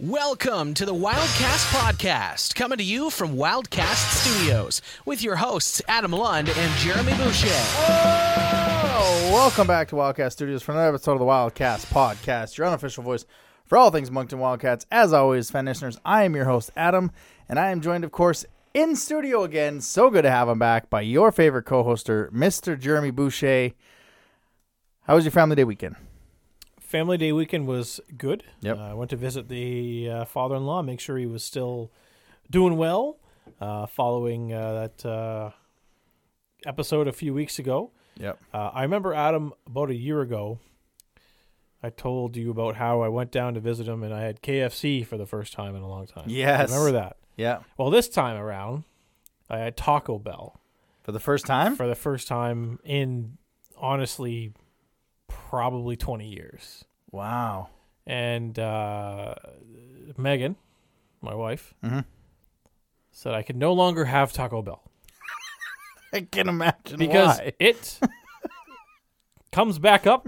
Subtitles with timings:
[0.00, 6.12] Welcome to the Wildcast Podcast, coming to you from Wildcast Studios with your hosts Adam
[6.12, 7.48] Lund and Jeremy Boucher.
[7.50, 13.02] Oh, welcome back to Wildcast Studios for another episode of the Wildcast Podcast, your unofficial
[13.02, 13.26] voice
[13.66, 14.86] for all things Moncton Wildcats.
[14.92, 17.10] As always, fan listeners, I am your host, Adam,
[17.48, 19.80] and I am joined, of course, in studio again.
[19.80, 22.78] So good to have him back by your favorite co hoster, Mr.
[22.78, 23.72] Jeremy Boucher.
[25.08, 25.96] How was your family day weekend?
[26.88, 28.44] Family Day weekend was good.
[28.62, 28.78] Yep.
[28.78, 31.92] Uh, I went to visit the uh, father-in-law, make sure he was still
[32.50, 33.18] doing well,
[33.60, 35.50] uh, following uh, that uh,
[36.64, 37.90] episode a few weeks ago.
[38.16, 38.38] Yep.
[38.54, 40.60] Uh, I remember Adam about a year ago.
[41.82, 45.04] I told you about how I went down to visit him and I had KFC
[45.04, 46.24] for the first time in a long time.
[46.28, 46.70] Yes.
[46.70, 47.18] remember that.
[47.36, 47.58] Yeah.
[47.76, 48.84] Well, this time around,
[49.50, 50.58] I had Taco Bell
[51.02, 51.76] For the first time?
[51.76, 53.36] for the first time in
[53.76, 54.54] honestly
[55.28, 56.84] probably 20 years.
[57.12, 57.68] wow.
[58.06, 59.34] and uh,
[60.16, 60.56] Megan,
[61.20, 62.04] my wife, Mhm.
[63.12, 64.82] said I could no longer have Taco Bell
[66.12, 67.52] I can imagine because why.
[67.60, 67.98] it
[69.52, 70.26] comes back up,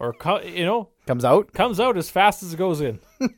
[0.00, 1.52] or co- you know, Comes out.
[1.52, 2.98] comes out as fast as it goes in.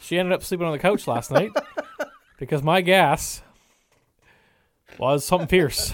[0.00, 1.50] she ended up sleeping on the couch last night
[2.38, 3.42] because my gas
[4.98, 5.92] was something fierce.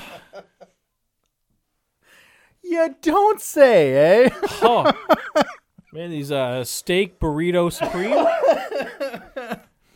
[2.65, 4.31] You don't say, eh?
[4.63, 4.91] Oh,
[5.93, 8.27] man, these uh, steak burrito supreme.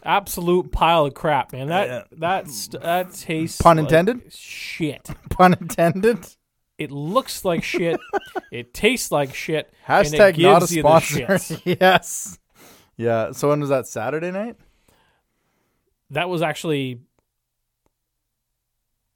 [0.04, 1.68] Absolute pile of crap, man.
[1.68, 4.32] That that's that tastes Pun like intended?
[4.32, 5.10] shit.
[5.30, 6.26] Pun intended.
[6.78, 7.98] It looks like shit.
[8.52, 9.72] it tastes like shit.
[9.88, 11.26] and it Hashtag not a gives you the sponsor.
[11.26, 11.62] shits.
[11.80, 12.38] yes.
[12.96, 13.32] Yeah.
[13.32, 13.86] So when was that?
[13.88, 14.56] Saturday night?
[16.10, 17.00] That was actually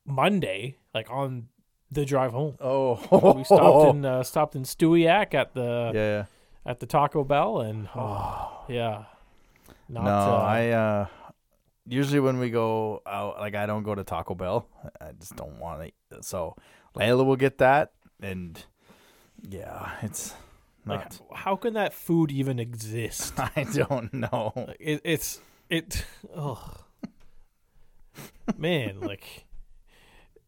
[0.05, 1.49] Monday, like on
[1.93, 2.57] the drive home.
[2.61, 6.25] Oh, We stopped in uh, stopped in Stewiacke at the Yeah.
[6.71, 9.05] at the Taco Bell, and oh, yeah,
[9.89, 11.07] not no, uh, I uh
[11.87, 14.67] usually when we go out, like I don't go to Taco Bell.
[15.01, 16.23] I just don't want to.
[16.23, 16.57] So
[16.97, 18.63] Layla will get that, and
[19.43, 20.35] yeah, it's
[20.87, 21.21] like not.
[21.35, 23.35] how can that food even exist?
[23.57, 24.53] I don't know.
[24.81, 26.05] it, it's it.
[26.35, 26.77] Oh,
[28.57, 29.45] man, like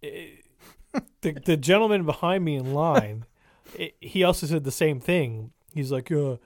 [0.02, 0.43] it,
[1.22, 3.24] the the gentleman behind me in line,
[3.76, 5.52] it, he also said the same thing.
[5.74, 6.36] He's like, uh,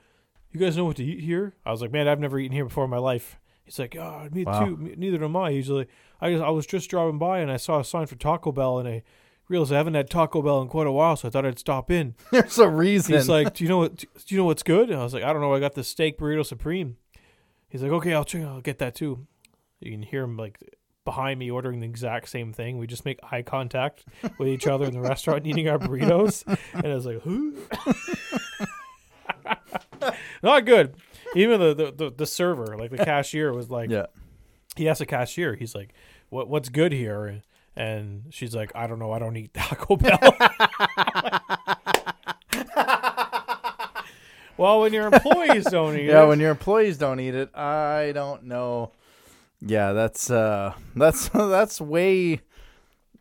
[0.51, 2.65] "You guys know what to eat here?" I was like, "Man, I've never eaten here
[2.65, 4.65] before in my life." He's like, "Oh, me Wow.
[4.65, 4.77] too.
[4.77, 5.89] Me, neither am I." Like,
[6.21, 8.79] "I just, I was just driving by and I saw a sign for Taco Bell
[8.79, 9.03] and I."
[9.47, 11.89] Realized I haven't had Taco Bell in quite a while, so I thought I'd stop
[11.89, 12.13] in.
[12.31, 13.15] There's a reason.
[13.15, 13.95] He's like, "Do you know what?
[13.95, 15.55] Do you know what's good?" And I was like, "I don't know.
[15.55, 16.97] I got the steak burrito supreme."
[17.67, 18.43] He's like, "Okay, I'll check.
[18.43, 19.25] I'll get that too."
[19.79, 20.59] You can hear him like
[21.09, 22.77] behind me ordering the exact same thing.
[22.77, 24.05] We just make eye contact
[24.37, 27.57] with each other in the restaurant eating our burritos, and I was like, "Who?"
[30.43, 30.93] Not good.
[31.35, 34.05] Even the, the the the server, like the cashier, was like, yeah.
[34.75, 35.93] he asked the cashier, he's like,
[36.29, 37.41] "What what's good here?"
[37.75, 39.11] And she's like, "I don't know.
[39.11, 40.19] I don't eat Taco Bell."
[44.57, 48.11] well, when your employees don't eat Yeah, it, when your employees don't eat it, I
[48.13, 48.91] don't know.
[49.61, 52.41] Yeah, that's uh that's that's way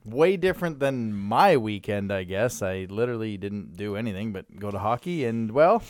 [0.04, 2.62] way different than my weekend, I guess.
[2.62, 5.82] I literally didn't do anything but go to hockey and well,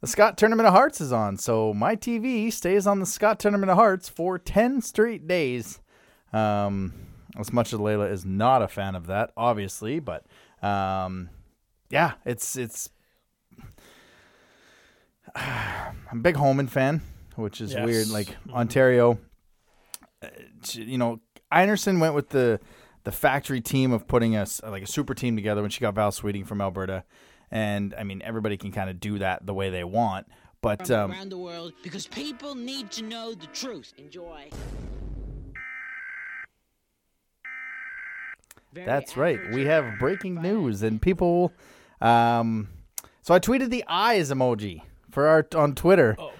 [0.00, 1.36] the Scott Tournament of Hearts is on.
[1.38, 5.80] So my TV stays on the Scott Tournament of Hearts for 10 straight days.
[6.32, 6.92] Um
[7.38, 10.26] as much as Layla is not a fan of that, obviously, but
[10.62, 11.30] um
[11.90, 12.90] yeah, it's it's
[15.34, 17.02] I'm a big Homan fan,
[17.36, 17.86] which is Yes.
[17.86, 18.08] weird.
[18.08, 18.54] Like Mhm.
[18.54, 19.18] Ontario,
[20.72, 21.20] you know,
[21.52, 22.60] Einarson went with the
[23.04, 26.10] the factory team of putting us like a super team together when she got Val
[26.10, 27.04] Sweeting from Alberta,
[27.50, 30.26] and I mean everybody can kind of do that the way they want.
[30.60, 33.92] But um, around the world because people need to know the truth.
[33.98, 34.48] Enjoy.
[38.72, 39.38] That's right.
[39.52, 41.52] We have breaking news, and people.
[42.00, 42.68] Um,
[43.22, 46.16] so I tweeted the eyes emoji for our on Twitter.
[46.18, 46.32] Oh.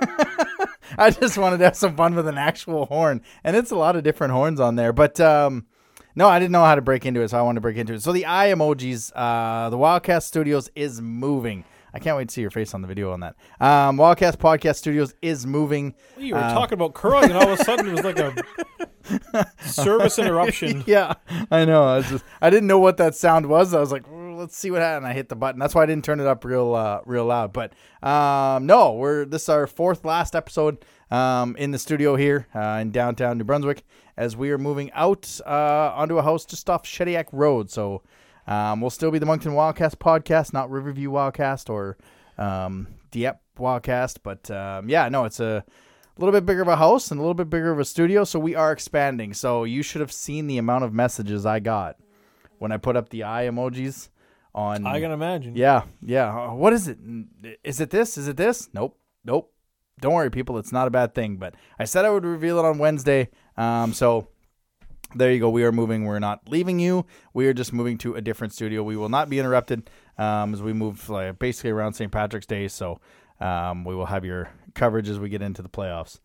[0.98, 3.96] I just wanted to have some fun with an actual horn, and it's a lot
[3.96, 4.92] of different horns on there.
[4.92, 5.66] But um,
[6.14, 7.94] no, I didn't know how to break into it, so I wanted to break into
[7.94, 8.02] it.
[8.02, 11.64] So the eye emojis, uh, the Wildcast Studios is moving.
[11.92, 13.36] I can't wait to see your face on the video on that.
[13.58, 15.94] Um, Wildcast Podcast Studios is moving.
[16.18, 19.52] you were uh, talking about curling, and all of a sudden it was like a
[19.66, 20.84] service interruption.
[20.86, 21.14] yeah,
[21.50, 21.84] I know.
[21.84, 23.72] I, was just, I didn't know what that sound was.
[23.72, 25.06] I was like, "Oh, let's see what happened.
[25.06, 25.58] I hit the button.
[25.58, 27.52] That's why I didn't turn it up real, uh, real loud.
[27.52, 27.72] But
[28.02, 32.78] um, no, we're this is our fourth last episode um, in the studio here uh,
[32.80, 33.82] in downtown New Brunswick
[34.16, 37.70] as we are moving out uh, onto a house just off Shediac Road.
[37.70, 38.02] So
[38.46, 41.96] um, we'll still be the Moncton Wildcast podcast, not Riverview Wildcast or
[42.38, 44.18] um, Dieppe Wildcast.
[44.22, 45.64] But um, yeah, no, it's a
[46.16, 48.24] a little bit bigger of a house and a little bit bigger of a studio,
[48.24, 49.34] so we are expanding.
[49.34, 51.96] So you should have seen the amount of messages I got
[52.58, 54.08] when I put up the eye emojis
[54.56, 54.86] on.
[54.86, 55.54] I can imagine.
[55.54, 56.48] Yeah, yeah.
[56.48, 56.98] Uh, What is it?
[57.62, 58.18] Is it this?
[58.18, 58.68] Is it this?
[58.72, 59.52] Nope, nope.
[60.00, 60.58] Don't worry, people.
[60.58, 61.36] It's not a bad thing.
[61.36, 63.28] But I said I would reveal it on Wednesday.
[63.56, 64.28] Um, so
[65.14, 65.48] there you go.
[65.50, 66.04] We are moving.
[66.04, 67.06] We're not leaving you.
[67.32, 68.82] We are just moving to a different studio.
[68.82, 69.88] We will not be interrupted
[70.18, 72.10] um, as we move like, basically around St.
[72.10, 72.68] Patrick's Day.
[72.68, 73.00] So
[73.40, 76.18] um, we will have your coverage as we get into the playoffs.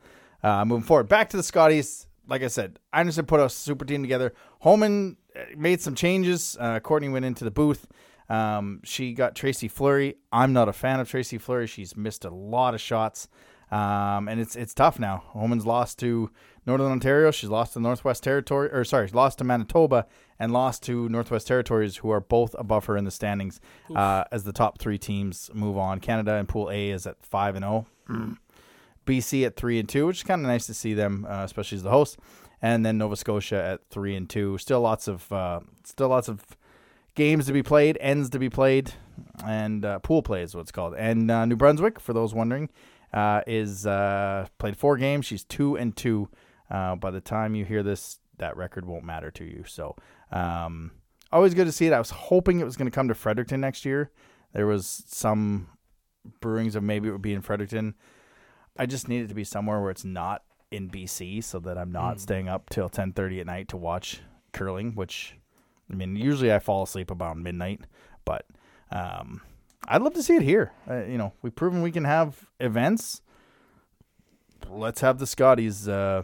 [0.43, 2.07] Uh, moving forward, back to the Scotties.
[2.27, 4.33] Like I said, Anderson put a super team together.
[4.59, 6.57] Homan uh, made some changes.
[6.59, 7.87] Uh, Courtney went into the booth.
[8.31, 10.15] Um, she got Tracy Fleury.
[10.31, 11.67] I'm not a fan of Tracy Fleury.
[11.67, 13.27] She's missed a lot of shots,
[13.71, 15.23] um, and it's it's tough now.
[15.27, 16.31] Homan's lost to
[16.65, 17.31] Northern Ontario.
[17.31, 20.07] She's lost to Northwest Territory, or sorry, lost to Manitoba,
[20.39, 23.59] and lost to Northwest Territories, who are both above her in the standings
[23.93, 25.99] uh, as the top three teams move on.
[25.99, 27.85] Canada in Pool A is at five and zero.
[29.05, 31.75] BC at three and two, which is kind of nice to see them, uh, especially
[31.75, 32.17] as the host,
[32.61, 34.57] and then Nova Scotia at three and two.
[34.57, 36.45] Still lots of uh, still lots of
[37.21, 38.93] games to be played, ends to be played,
[39.45, 40.95] and uh, pool play is what it's called.
[40.95, 42.69] And uh, New Brunswick, for those wondering,
[43.13, 45.25] uh, is uh, played four games.
[45.25, 46.29] She's two and two.
[46.69, 49.63] Uh, by the time you hear this, that record won't matter to you.
[49.67, 49.95] So
[50.31, 50.91] um,
[51.31, 51.93] always good to see it.
[51.93, 54.09] I was hoping it was going to come to Fredericton next year.
[54.53, 55.67] There was some
[56.41, 57.93] brewings of maybe it would be in Fredericton.
[58.77, 61.91] I just need it to be somewhere where it's not in BC, so that I'm
[61.91, 64.21] not staying up till 10:30 at night to watch
[64.53, 64.95] curling.
[64.95, 65.35] Which,
[65.91, 67.81] I mean, usually I fall asleep about midnight,
[68.25, 68.45] but
[68.91, 69.41] um,
[69.87, 70.71] I'd love to see it here.
[70.89, 73.21] Uh, you know, we've proven we can have events.
[74.69, 76.23] Let's have the Scotties uh,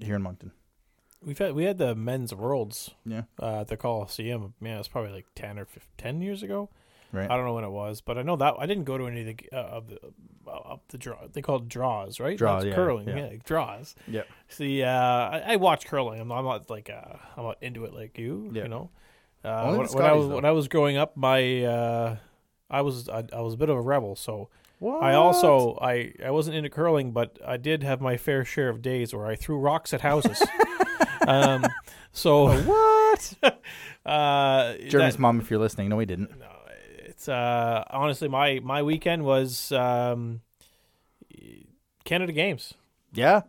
[0.00, 0.52] here in Moncton.
[1.22, 4.54] We've had we had the men's worlds Yeah, uh, at the Coliseum.
[4.60, 6.70] Man, it's probably like ten or 15, 10 years ago.
[7.12, 7.30] Right.
[7.30, 9.20] I don't know when it was, but I know that I didn't go to any
[9.20, 9.98] of the uh, of the
[10.46, 11.16] uh, up the draw.
[11.32, 12.36] They call it draws, right?
[12.36, 13.16] Draws, yeah, curling, yeah.
[13.16, 13.94] yeah, like draws.
[14.06, 14.22] Yeah.
[14.48, 16.20] See, uh, I, I watch curling.
[16.20, 18.50] I'm not, I'm not like uh, I'm not into it like you.
[18.52, 18.64] Yeah.
[18.64, 18.90] You know,
[19.44, 20.34] uh, when, when I was though.
[20.34, 22.16] when I was growing up, my uh,
[22.70, 25.02] I was I, I was a bit of a rebel, so What?
[25.02, 28.82] I also I I wasn't into curling, but I did have my fair share of
[28.82, 30.42] days where I threw rocks at houses.
[31.26, 31.64] um,
[32.12, 33.34] so what?
[34.06, 36.30] uh, Jeremy's that- mom, if you're listening, no, he didn't.
[37.18, 40.40] It's uh honestly my my weekend was um
[42.04, 42.74] Canada Games.
[43.12, 43.42] Yeah,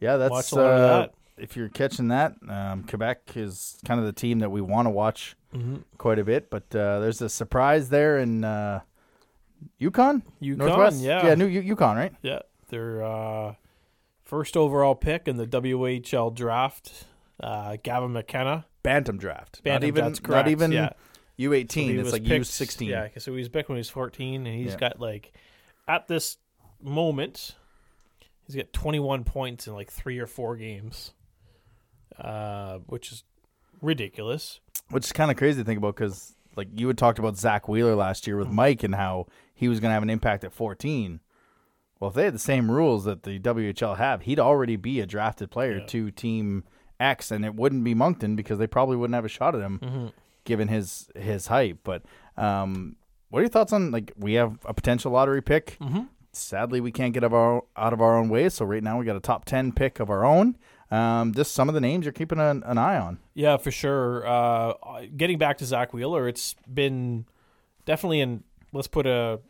[0.00, 0.16] yeah.
[0.16, 1.14] That's Watched a lot of uh, that.
[1.36, 2.34] if you're catching that.
[2.48, 5.76] Um, Quebec is kind of the team that we want to watch Mm-hmm.
[5.96, 8.80] quite a bit, but uh, there's a surprise there in uh,
[9.78, 11.00] Yukon, Northwest.
[11.00, 11.24] yeah.
[11.26, 12.12] yeah, New U- Yukon, right?
[12.20, 13.54] Yeah, their uh,
[14.22, 17.04] first overall pick in the WHL draft,
[17.42, 18.66] uh, Gavin McKenna.
[18.82, 19.62] Bantam draft.
[19.64, 20.90] Bantam, not even, that's correct, not even yeah.
[21.38, 21.70] U18.
[21.72, 22.88] So he it's like U16.
[22.88, 24.78] Yeah, so he was picked when he was 14, and he's Yeah.
[24.78, 25.32] got like
[25.86, 26.36] at this
[26.82, 27.54] moment,
[28.46, 31.12] he's got 21 points in like three or four games,
[32.18, 33.24] uh, which is
[33.80, 34.60] ridiculous.
[34.90, 37.68] which is kind of crazy to think about because like you had talked about Zach
[37.68, 40.52] Wheeler last year with Mike and how he was going to have an impact at
[40.52, 41.20] 14.
[42.00, 45.06] Well, if they had the same rules that the WHL have, he'd already be a
[45.06, 45.86] drafted player Yeah.
[45.86, 46.64] to Team
[47.00, 49.78] X, and it wouldn't be Moncton because they probably wouldn't have a shot at him
[49.80, 50.06] Mm-hmm.
[50.48, 51.76] Given his his height.
[51.84, 52.02] But
[52.36, 52.96] um,
[53.28, 55.76] what are your thoughts on like we have a potential lottery pick?
[55.80, 56.00] Mm-hmm.
[56.32, 58.48] Sadly, we can't get of our, out of our own way.
[58.48, 60.56] So right now we got a top 10 pick of our own.
[60.90, 63.18] Um, just some of the names you're keeping an, an eye on.
[63.34, 64.26] Yeah, for sure.
[64.26, 64.74] Uh,
[65.16, 67.26] getting back to Zach Wheeler, it's been
[67.86, 69.40] definitely an let's put a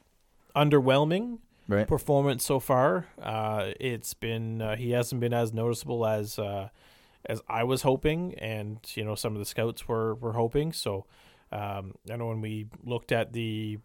[0.56, 1.38] underwhelming
[1.70, 1.86] Right.
[1.86, 3.06] performance so far.
[3.22, 6.70] Uh, it's been uh, he hasn't been as noticeable as uh,
[7.28, 10.72] as I was hoping, and you know some of the scouts were were hoping.
[10.72, 11.06] So
[11.52, 13.78] um, I know when we looked at the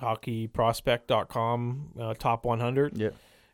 [0.00, 3.10] hockeyprospect.com uh, top 100 Yeah.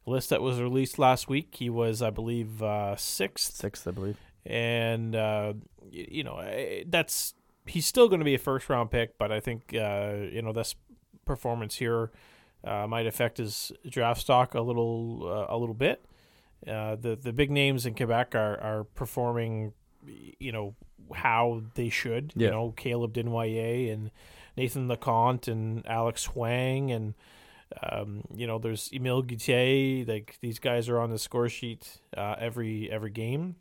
[0.06, 4.16] list that was released last week, he was I believe uh, sixth Sixth, I believe.
[4.44, 6.40] and uh, y- you know
[6.86, 7.34] that's
[7.66, 10.52] he's still going to be a first round pick, but I think uh, you know
[10.52, 10.74] this
[11.24, 12.12] performance here
[12.64, 16.04] uh, might affect his draft stock a little uh, a little bit.
[16.66, 19.72] Uh, the the big names in Quebec are are performing,
[20.38, 20.74] you know
[21.14, 22.32] how they should.
[22.36, 22.46] Yeah.
[22.46, 24.10] You know Caleb Desnoyers and
[24.56, 27.14] Nathan Leconte and Alex Huang and.
[27.82, 30.06] Um, you know, there's Emil Gutier.
[30.06, 33.56] Like these guys are on the score sheet uh, every every game.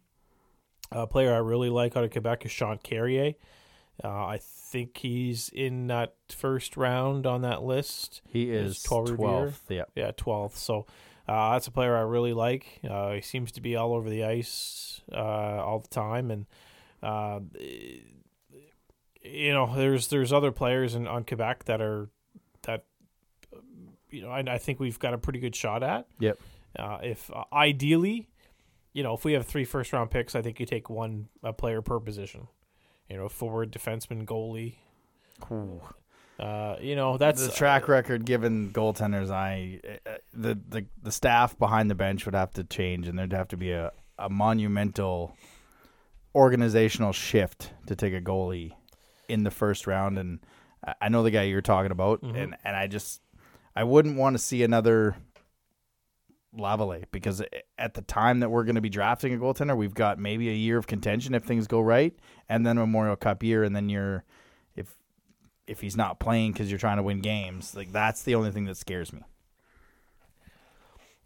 [0.91, 3.33] A player I really like out of Quebec is Sean Carrier.
[4.03, 8.21] Uh, I think he's in that first round on that list.
[8.29, 9.17] He Is is Paul Revere?
[9.17, 9.59] 12th.
[9.69, 9.83] Yeah.
[9.95, 10.57] Yeah, 12th.
[10.57, 10.85] So
[11.27, 12.79] uh, that's a player I really like.
[12.88, 16.46] Uh, he seems to be all over the ice uh, all the time, and
[17.01, 17.39] uh,
[19.22, 22.10] you know, there's there's other players in on Quebec that are
[22.63, 22.86] that
[24.12, 26.08] you know I, I think we've got a pretty good shot at.
[26.20, 26.39] Yep.
[26.77, 28.27] Uh, if uh, ideally,
[28.94, 31.53] you know, if we have three first round picks, I think you take one a
[31.53, 32.48] player per position.
[33.10, 34.75] You know, forward, defenseman, goalie.
[36.39, 39.30] Uh, you know, that's the track record given goaltenders.
[39.32, 43.32] I uh, the, the the staff behind the bench would have to change, and there'd
[43.34, 45.36] have to be a, a monumental
[46.34, 48.74] organizational shift to take a goalie
[49.30, 50.18] in the first round.
[50.20, 50.39] And
[51.01, 53.22] I- know the guy you're talking about, and and I just
[53.75, 55.15] I wouldn't want to see another
[56.58, 57.42] Lavallee because
[57.77, 60.54] at the time that we're going to be drafting a goaltender, we've got maybe a
[60.54, 62.13] year of contention if things go right,
[62.50, 64.24] and then a Memorial Cup year, and then you're
[65.67, 68.51] if if he's not playing because you're trying to win games, like that's the only
[68.51, 69.22] thing that scares me.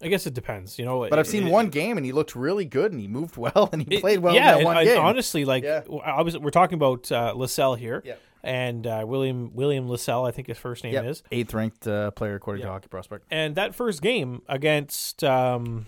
[0.01, 0.79] I guess it depends.
[0.79, 3.07] You know, But I've seen it- one game and he looked really good and he
[3.07, 4.97] moved well and he It- played well yeah, in that one and game.
[5.01, 5.81] honestly, like Yeah.
[5.81, 8.21] w- I was, we're talking about uh, Lascelles here, Yep.
[8.43, 11.05] and uh, William William Lascelles, I think his first name Yep.
[11.05, 11.23] is.
[11.33, 13.25] eighth ranked uh, player according to Hockey Prospect.
[13.29, 15.87] And that first game against, um,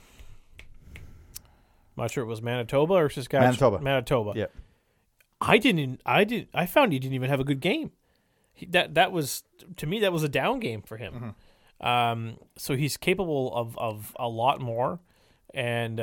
[1.97, 3.47] I'm not sure it was Manitoba or Saskatchewan.
[3.47, 3.79] Manitoba.
[3.81, 4.33] Manitoba.
[4.35, 4.45] Yeah,
[5.39, 6.01] I didn't.
[6.05, 6.49] I did.
[6.53, 7.91] I found he didn't even have a good game.
[8.53, 9.43] He, that that was
[9.77, 11.13] to me that was a down game for him.
[11.13, 11.87] Mm-hmm.
[11.87, 14.99] Um, so he's capable of of a lot more,
[15.53, 15.97] and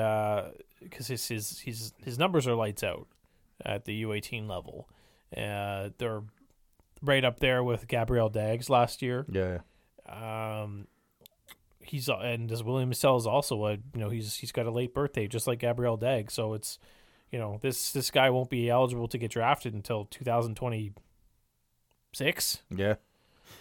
[0.82, 3.06] because his his his his numbers are lights out
[3.64, 4.88] at the U eighteen level.
[5.36, 6.22] Uh, they're
[7.02, 9.26] right up there with Gabriel D'Aigle's last year.
[9.30, 9.58] Yeah.
[10.08, 10.86] Um,
[11.80, 14.94] he's and as William Sell is also a you know he's he's got a late
[14.94, 16.78] birthday just like Gabriel D'Aigle, so it's
[17.30, 20.08] you know this this guy won't be eligible to get drafted until
[22.12, 22.62] 2026.
[22.70, 22.94] Yeah.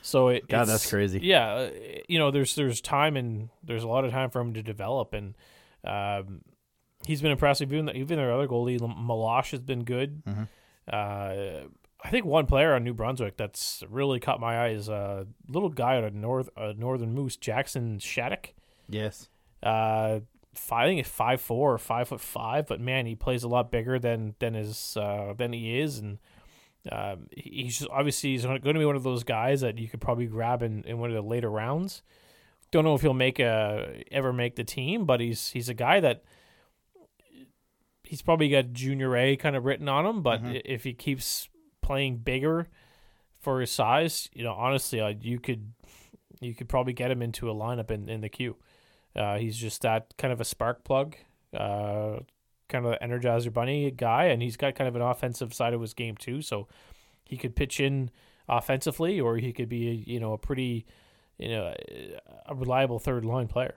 [0.02, 1.20] So it God, that's crazy.
[1.22, 1.70] Yeah, uh,
[2.08, 5.14] you know there's there's time and there's a lot of time for him to develop
[5.14, 5.36] and
[5.84, 6.42] um,
[7.06, 7.74] he's been impressive.
[7.74, 10.24] Even even their other goalie Malash has been good.
[10.26, 10.44] Mm-hmm.
[10.92, 11.68] Uh,
[12.04, 15.70] I think one player on New Brunswick that's really caught my eye is a little
[15.70, 18.54] guy out of North uh, Northern Moose, Jackson Shattuck.
[18.90, 19.30] Yes.
[19.62, 20.22] Uh,
[20.54, 23.48] five, I think it's five four or five foot five, but man, he plays a
[23.48, 26.20] lot bigger than than his uh, than he is, and
[26.92, 30.02] um, he's just, obviously he's going to be one of those guys that you could
[30.02, 32.02] probably grab in, in one of the later rounds.
[32.72, 36.02] Don't know if he'll make a ever make the team, but he's he's a guy
[36.02, 36.24] that
[38.04, 40.22] he's probably got junior A kind of written on him.
[40.22, 41.48] But i if he keeps
[41.82, 42.68] playing bigger
[43.40, 45.72] for his size, you know, honestly, uh, you could
[46.42, 48.58] you could probably get him into a lineup in, in the Q.
[49.16, 51.16] Uh, he's just that kind of a spark plug,
[51.56, 52.18] uh,
[52.70, 55.94] kind of Energizer Bunny guy, and he's got kind of an offensive side of his
[55.94, 56.42] game too.
[56.42, 56.68] So
[57.24, 58.12] he could pitch in
[58.48, 60.86] offensively, or he could be, you know, a pretty,
[61.38, 61.74] you know,
[62.46, 63.76] a reliable third line player.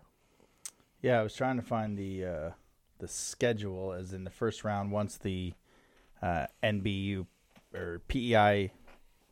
[1.02, 2.50] Yeah, I was trying to find the uh,
[2.99, 5.54] the schedule as in the first round once the
[6.23, 7.26] uh, NBU
[7.75, 8.73] or PEI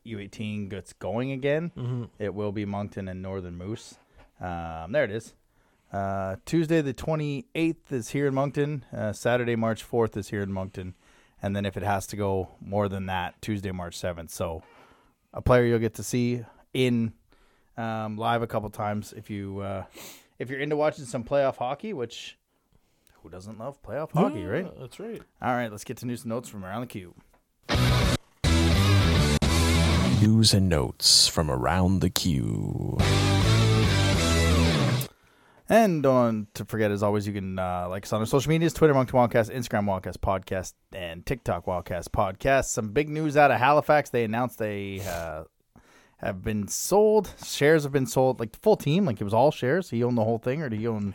[0.05, 1.71] U18 gets going again.
[1.77, 2.03] Mm-hmm.
[2.17, 3.95] It will be Moncton and Northern Moose.
[4.41, 5.33] Um, there it is.
[5.91, 8.85] Uh, Tuesday the 28th is here in Moncton.
[8.95, 10.95] Uh, Saturday, March 4th is here in Moncton.
[11.41, 14.29] And then if it has to go more than that, Tuesday, March 7th.
[14.29, 14.61] So
[15.33, 16.43] a player you'll get to see
[16.73, 17.13] in
[17.77, 19.85] um, live a couple times if you uh,
[20.37, 22.37] if you're into watching some playoff hockey, which
[23.23, 24.67] who doesn't love playoff hockey, right?
[24.79, 25.21] That's right.
[25.41, 27.15] All right, let's get to news and notes from around the cube.
[30.21, 32.97] News and notes from around the Q.
[35.71, 38.73] And don't to forget, as always, you can uh, like us on our social medias
[38.73, 42.65] Twitter, Moncton Wildcast, Instagram, Wildcast Podcast, and TikTok, Wildcast Podcast.
[42.65, 44.09] Some big news out of Halifax.
[44.09, 45.43] They announced they uh,
[46.17, 47.31] have been sold.
[47.45, 49.05] Shares have been sold, like the full team.
[49.05, 49.91] Like it was all shares.
[49.91, 51.13] He owned the whole thing, or did he own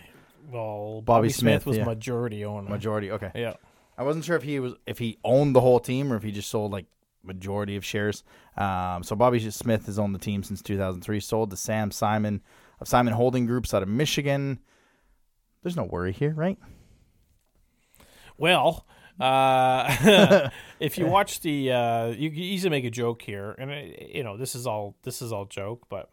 [0.49, 1.85] Well, Bobby Bobby, Smith, Smith, was yeah.
[1.85, 2.71] majority owner.
[2.71, 3.11] majority?
[3.11, 3.33] Okay.
[3.35, 3.55] Yeah.
[3.99, 6.31] I wasn't sure if he was if he owned the whole team or if he
[6.31, 6.87] just sold like
[7.25, 8.23] majority of shares.
[8.57, 11.19] Um, so Bobby Smith has owned the team since 2003.
[11.19, 12.41] Sold to Sam Simon
[12.81, 14.59] of Simon Holding Groups out of Michigan.
[15.63, 16.59] There's no worry here, right?
[18.37, 18.85] Well,
[19.21, 20.51] uh,
[20.81, 24.25] if you watch the, uh, you can easily make a joke here, and uh, you
[24.25, 25.87] know this is all this is all joke.
[25.89, 26.11] But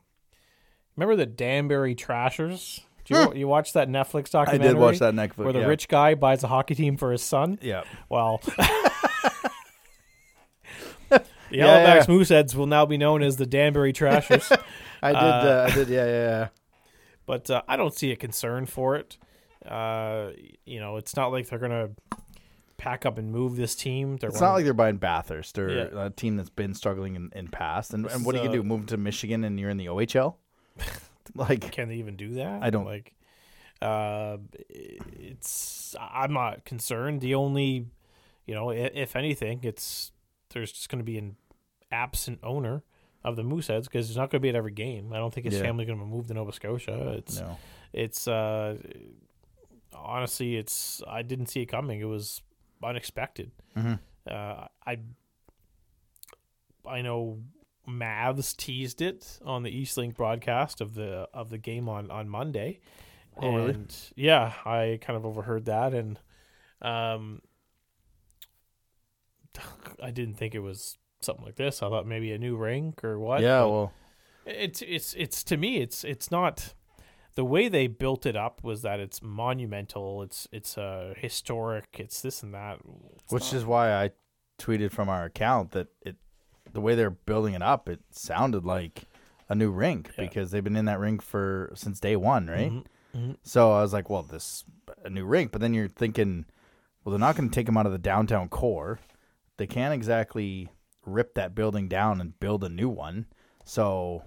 [0.96, 2.82] remember the Danbury Trashers?
[3.06, 4.70] Did you, you watch that Netflix documentary?
[4.70, 5.66] I did watch that next where the yeah.
[5.66, 7.58] rich guy buys a hockey team for his son.
[7.62, 7.84] Yeah.
[8.10, 8.42] Well,
[11.52, 12.14] the Yeah, Halifax yeah.
[12.16, 14.52] Mooseheads will now be known as the Danbury Trashers.
[15.04, 15.18] I did.
[15.18, 15.88] Uh, I did.
[15.90, 16.48] Yeah, yeah, yeah.
[17.26, 19.18] but uh, I don't see a concern for it.
[19.66, 20.32] Uh,
[20.66, 21.90] you know, it's not like they're gonna
[22.78, 24.18] pack up and move this team.
[24.18, 26.06] They're It's not like they're buying Bathurst or Yeah.
[26.06, 27.94] a team that's been struggling in, in past.
[27.94, 28.64] And, and what do you So- do?
[28.64, 30.36] Move to Michigan and you're in the OHL?
[31.36, 32.64] like, can they even do that?
[32.64, 33.14] I don't- like.
[33.84, 34.38] Uh,
[34.70, 37.22] it's I'm not concerned.
[37.22, 37.88] The only,
[38.46, 40.12] you know, if anything, it's
[40.52, 41.36] there's just going to be an
[41.92, 42.84] absent owner
[43.24, 45.12] of the Mooseheads because he's not going to be at every game.
[45.14, 45.62] I don't think his Yeah.
[45.64, 47.14] family's going to move to Nova Scotia.
[47.18, 47.58] It's no.
[47.94, 48.78] it's uh,
[49.94, 52.00] honestly, it's I didn't see it coming.
[52.00, 52.42] It was
[52.84, 53.52] unexpected.
[53.76, 54.00] Mhm.
[54.30, 55.00] Uh, I
[56.86, 57.40] I know
[57.88, 62.80] Mavs teased it on the Eastlink broadcast of the of the game on on Monday.
[63.38, 63.72] Oh, really?
[63.74, 66.20] And yeah, I kind of overheard that, and
[66.82, 67.42] um,
[70.04, 71.82] I didn't think it was something like this.
[71.84, 73.42] I thought maybe a new rink or what.
[73.42, 73.94] yeah, well,
[74.46, 76.74] it's it's it's to me it's it's not
[77.36, 82.22] the way they built it up was that it's monumental it's it's uh historic it's
[82.22, 82.80] this and that
[83.24, 84.12] It's which not- is why I
[84.60, 86.16] tweeted from our account that it
[86.74, 89.04] the way they're building it up, it sounded like
[89.50, 90.24] a new rink Yeah.
[90.26, 92.72] because they've been in that rink for since day one, right?
[92.72, 93.38] Mhm, mhm.
[93.44, 94.64] So I was like, well, this
[95.04, 96.46] a new rink, but then you're thinking,
[97.04, 99.00] well, they're not going to take them out of the downtown core.
[99.62, 100.70] They can't exactly
[101.06, 103.28] rip that building down and build a new one.
[103.64, 104.24] So,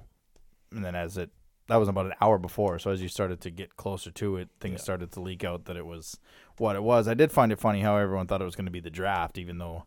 [0.71, 1.31] and then as it
[1.67, 4.51] that was about an hour before, so as you started to get closer to it,
[4.61, 4.85] things Yeah.
[4.85, 6.21] started to leak out that it was
[6.57, 7.09] what it was.
[7.09, 9.37] I did find it funny how everyone thought it was going to be the draft,
[9.37, 9.87] even though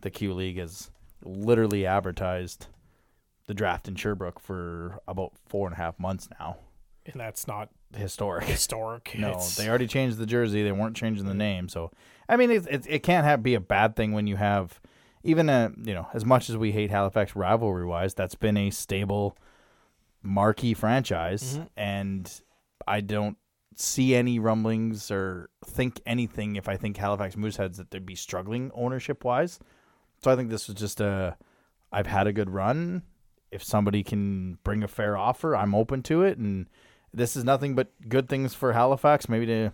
[0.00, 0.90] the Q League has
[1.22, 2.66] literally advertised
[3.46, 6.56] the draft in Sherbrooke for about four and a half months now.
[7.06, 8.44] and that's not Historic.
[8.46, 10.62] historic No, It's- they already changed the jersey.
[10.62, 11.68] They weren't changing the name.
[11.68, 11.90] So,
[12.28, 14.80] I mean, it, it, it can't have be a bad thing when you have
[15.22, 18.70] even a you know as much as we hate Halifax rivalry wise, that's been a
[18.70, 19.36] stable
[20.22, 21.68] marquee franchise, Mhm.
[21.76, 22.40] and
[22.86, 23.36] I don't
[23.76, 28.70] see any rumblings or think anything if I think Halifax Mooseheads that they'd be struggling
[28.74, 29.58] ownership wise.
[30.22, 31.36] So I think this was just a
[31.92, 33.02] I've had a good run.
[33.50, 36.68] If somebody can bring a fair offer, I'm open to it and
[37.12, 39.28] this is nothing but good things for Halifax.
[39.28, 39.72] Maybe to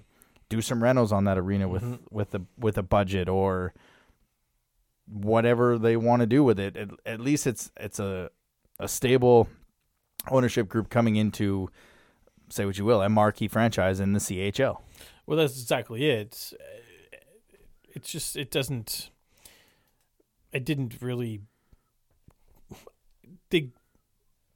[0.48, 1.98] do some rentals on that arena with Mhm.
[2.10, 3.72] with a with a budget or
[5.08, 6.76] whatever they want to do with it.
[6.76, 8.30] At, at least it's it's a
[8.78, 9.48] a stable
[10.30, 11.70] ownership group coming into
[12.48, 14.80] say what you will a marquee franchise in the CHL.
[15.26, 16.54] well that's exactly it it's,
[17.94, 19.10] it's just it doesn't
[20.52, 21.40] it didn't really
[23.50, 23.70] they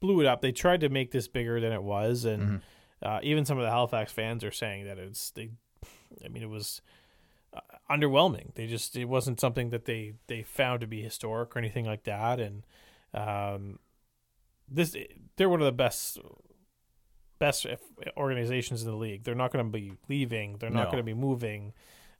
[0.00, 2.60] blew it up they tried to make this bigger than it was and Mhm.
[3.02, 5.48] Uh, even some of the Halifax fans are saying that it's they.
[6.22, 6.82] I mean, it was
[7.54, 7.60] uh,
[7.90, 8.54] underwhelming.
[8.56, 12.04] They just it wasn't something that they they found to be historic or anything like
[12.04, 12.38] that.
[12.40, 12.62] And
[13.14, 13.78] um,
[14.68, 14.94] this
[15.36, 16.18] they're one of the best
[17.38, 17.64] best
[18.16, 19.24] organizations in the league.
[19.24, 20.58] They're not going to be leaving.
[20.58, 20.90] They're not No.
[20.90, 21.72] going to be moving.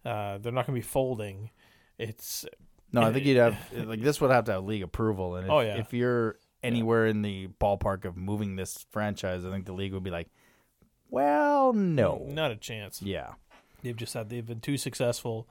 [0.03, 1.51] Uh, they're not going to be folding.
[1.99, 2.47] It's
[2.91, 5.51] No, I think you'd have like this would have to have league approval, and if,
[5.53, 5.77] Oh, yeah.
[5.77, 10.05] if you're anywhere in the ballpark of moving this franchise, I think the league would
[10.05, 10.29] be like,
[11.11, 13.03] well, no, not a chance.
[13.03, 13.33] yeah,
[13.83, 15.49] They've just had they've been too successful,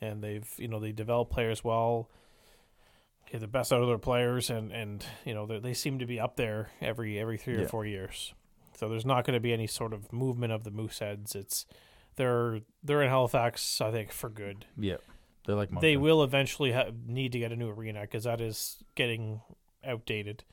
[0.00, 2.08] and they've you know they develop players well,
[3.30, 6.06] get the best out of their players, and and you know they they seem to
[6.06, 7.62] be up there every every three Yeah.
[7.62, 8.34] or four years.
[8.76, 11.34] So there's not going to be any sort of movement of the Mooseheads.
[11.34, 11.64] It's
[12.16, 14.66] they're they're in Halifax, I think, for good.
[14.76, 14.96] yeah,
[15.46, 18.78] they're like They will eventually ha- need to get a new arena because that is
[18.94, 19.40] getting
[19.86, 20.44] outdated,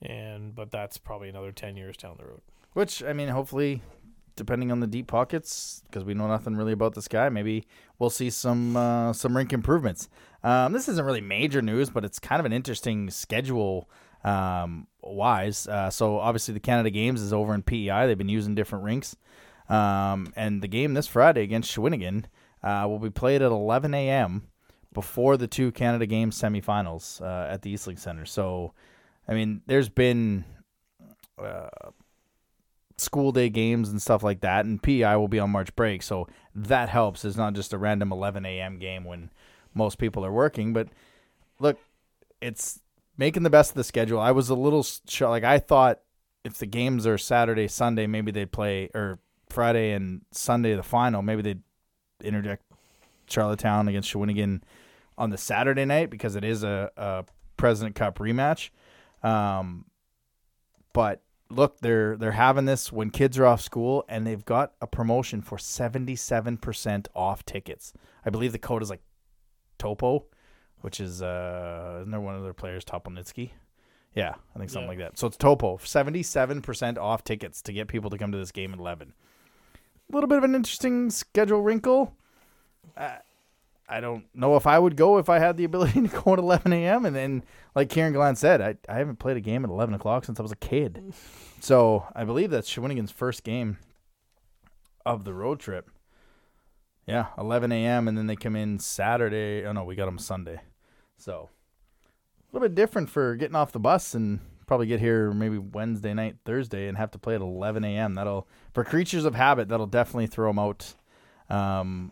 [0.00, 2.42] and but that's probably another ten years down the road.
[2.72, 3.82] Which I mean, hopefully,
[4.36, 7.66] depending on the deep pockets, because we know nothing really about this guy, maybe
[7.98, 10.08] we'll see some uh, some rink improvements.
[10.42, 13.88] Um, this isn't really major news, but it's kind of an interesting schedule
[14.24, 15.66] um, wise.
[15.66, 18.06] Uh, so obviously, the Canada Games is over in PEI.
[18.06, 19.16] They've been using different rinks,
[19.68, 22.24] um, and the game this Friday against Shawinigan
[22.62, 24.48] uh, will be played at 11 a.m.
[24.92, 28.24] before the two Canada Games semifinals uh, at the Eastlink Center.
[28.24, 28.72] So,
[29.26, 30.44] I mean, there's been
[31.38, 31.68] uh,
[32.98, 36.28] school day games and stuff like that, and PEI will be on March break, so
[36.54, 37.24] that helps.
[37.24, 38.78] It's not just a random 11 a.m.
[38.78, 39.30] game when
[39.74, 40.72] most people are working.
[40.72, 40.88] But
[41.58, 41.78] look,
[42.40, 42.80] it's
[43.16, 44.20] making the best of the schedule.
[44.20, 46.00] I was a little sh- like I thought
[46.44, 51.22] if the games are Saturday, Sunday, maybe they'd play or Friday and Sunday the final.
[51.22, 51.62] Maybe they'd
[52.22, 52.64] interject
[53.28, 54.62] Charlottetown against Shawinigan
[55.18, 57.24] on the Saturday night because it is a, a
[57.56, 58.70] President Cup rematch.
[59.22, 59.84] Um,
[60.92, 64.86] but look, they're they're having this when kids are off school, and they've got a
[64.86, 67.92] promotion for seventy seven percent off tickets.
[68.24, 69.02] I believe the code is like
[69.78, 70.24] Topo,
[70.80, 73.50] which is uh, isn't there one of their players, Topolnitsky?
[74.14, 74.88] Yeah, I think something Yeah.
[74.88, 75.18] like that.
[75.18, 78.52] So it's Topo, seventy seven percent off tickets to get people to come to this
[78.52, 79.14] game at eleven.
[80.10, 82.14] A little bit of an interesting schedule wrinkle.
[82.96, 83.16] Uh,
[83.88, 86.38] I don't know if I would go if I had the ability to go at
[86.38, 87.04] 11 a.m.
[87.04, 90.24] And then, like Kieran Glenn said, I, I haven't played a game at 11 o'clock
[90.24, 91.02] since I was a kid.
[91.60, 93.78] So I believe that's Shawinigan's first game
[95.06, 95.88] of the road trip.
[97.06, 98.08] Yeah, 11 a.m.
[98.08, 99.64] And then they come in Saturday.
[99.64, 100.60] Oh, no, we got them Sunday.
[101.18, 101.50] So
[102.52, 106.12] a little bit different for getting off the bus and probably get here maybe Wednesday
[106.14, 108.14] night, Thursday, and have to play at 11 a.m.
[108.14, 110.94] That'll, for creatures of habit, that'll definitely throw them out
[111.48, 112.10] Um,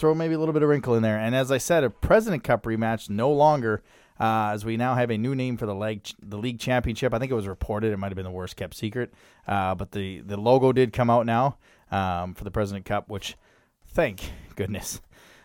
[0.00, 1.18] throw maybe a little bit of wrinkle in there.
[1.18, 3.82] And as I said, a President Cup rematch no longer,
[4.18, 7.12] uh, as we now have a new name for the leg, the league championship.
[7.12, 9.12] I think it was reported; it might have been the worst kept secret,
[9.46, 11.58] uh, but the the logo did come out now
[11.92, 13.36] um, for the President Cup, which
[13.88, 15.00] thank goodness.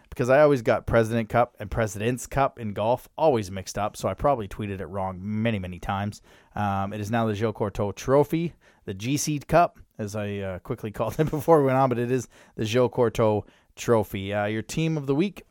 [0.10, 4.08] Because I always got President Cup and President's Cup in golf always mixed up, so
[4.08, 6.22] I probably tweeted it wrong many, many times.
[6.56, 8.54] Um, it is now the Gilles Courteau Trophy,
[8.86, 12.12] the GC Cup, as I uh, quickly called it before we went on, but it
[12.12, 14.34] is the Gilles Courteau Trophy.
[14.34, 15.44] Uh, your team of the week.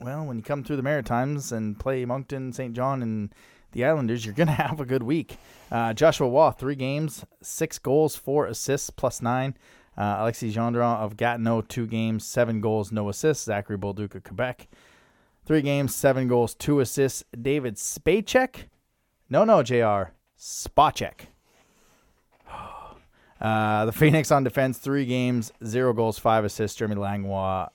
[0.00, 2.74] Well, when you come through the Maritimes and play Moncton, St.
[2.74, 3.34] John, and
[3.72, 5.38] the Islanders, you're going to have a good week.
[5.70, 9.56] Uh, Joshua Roy, three games, six goals, four assists, plus nine.
[9.96, 13.44] Uh, Alexis Gendron of Gatineau, two games, seven goals, no assists.
[13.44, 14.68] Zachary Bolduc of Quebec,
[15.44, 17.24] three games, seven goals, two assists.
[17.40, 18.66] David Spacek,
[19.28, 20.12] no, no, Jr.
[20.38, 21.26] Spacek.
[23.40, 26.76] Uh, the Phoenix on defense, three games, zero goals, five assists.
[26.78, 27.68] Jeremy Langlois,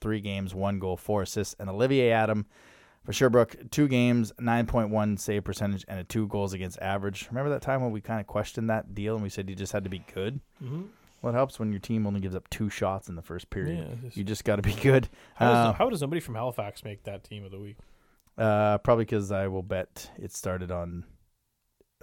[0.00, 1.54] three games, one goal, four assists.
[1.58, 2.46] And Olivier Adam
[3.04, 7.26] for Sherbrooke, two games, 9.1 save percentage, and a two goals against average.
[7.30, 9.72] Remember that time when we kind of questioned that deal and we said you just
[9.72, 10.40] had to be good?
[10.62, 10.82] Mm-hmm.
[11.22, 13.78] Well, it helps when your team only gives up two shots in the first period.
[13.78, 15.08] Yeah, just- you just got to be good.
[15.34, 17.76] How, Uh, does, how does somebody from Halifax make that team of the week?
[18.38, 21.04] Uh, probably because I will bet it started on.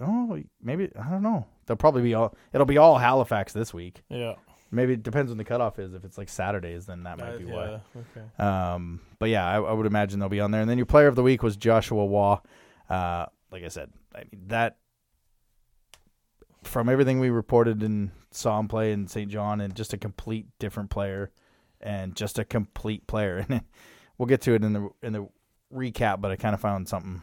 [0.00, 1.46] Oh, maybe I don't know.
[1.66, 2.34] They'll probably be all.
[2.52, 4.02] It'll be all Halifax this week.
[4.08, 4.34] Yeah,
[4.70, 5.94] Maybe it depends when the cutoff is.
[5.94, 7.80] If it's like Saturdays, then that might be yeah, why.
[7.96, 8.42] Okay.
[8.42, 10.60] Um, but yeah, I, I would imagine they'll be on there.
[10.60, 12.36] And then your player of the week was Joshua Roy.
[12.90, 14.76] Uh, like I said, I mean that
[16.64, 19.30] from everything we reported and saw him play in St.
[19.30, 21.30] John, and just a complete different player,
[21.80, 23.46] and just a complete player.
[23.50, 23.62] And
[24.18, 25.28] we'll get to it in the in the
[25.72, 26.20] recap.
[26.20, 27.22] But I kind of found something.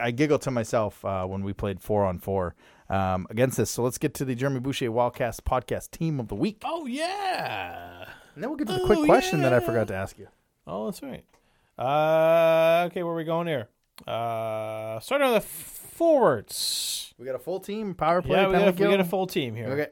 [0.00, 2.54] I giggled to myself uh, when we played four on four
[2.88, 3.70] um, against this.
[3.70, 8.04] So let's get to the Jeremy Boucher Wildcast podcast team of the week, Oh yeah.
[8.34, 10.28] and then we'll get to the Oh, quick question that I forgot to ask you.
[10.66, 11.24] Oh, that's right.
[11.78, 13.68] Uh, okay, where are we going here?
[14.06, 17.14] Uh, starting on the forwards.
[17.18, 18.36] We got a full team power play.
[18.36, 19.68] yeah, we got, a, we got a full team here.
[19.68, 19.86] Okay.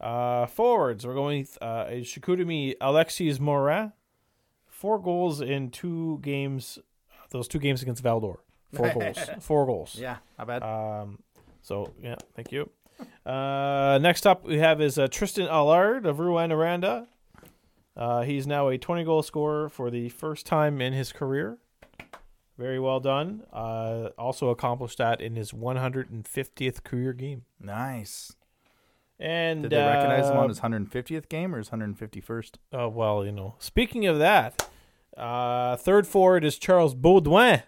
[0.00, 3.92] Uh, forwards, we're going with uh, Chicoutimi Alexis Morin.
[4.66, 6.78] Four goals in two games.
[7.30, 8.40] Those two games against Val-d'Or.
[8.74, 9.18] Four goals.
[9.40, 9.96] Four goals.
[10.00, 10.62] Yeah, not bad.
[10.62, 11.18] Um,
[11.62, 12.70] so yeah, thank you.
[13.26, 17.06] Uh, next up we have is uh, Tristan Allard of Rouyn-Noranda.
[17.96, 21.58] Uh, he's now a 20 goal scorer for the first time in his career.
[22.58, 23.42] Very well done.
[23.52, 27.44] Uh, also accomplished that in his 150th career game.
[27.60, 28.32] nice.
[29.18, 32.54] And Did they recognize him uh, on his 150th game or his 151st?
[32.72, 33.54] Oh well, you know.
[33.60, 34.68] Speaking of that,
[35.16, 37.62] uh, third forward is Charles Baudouin,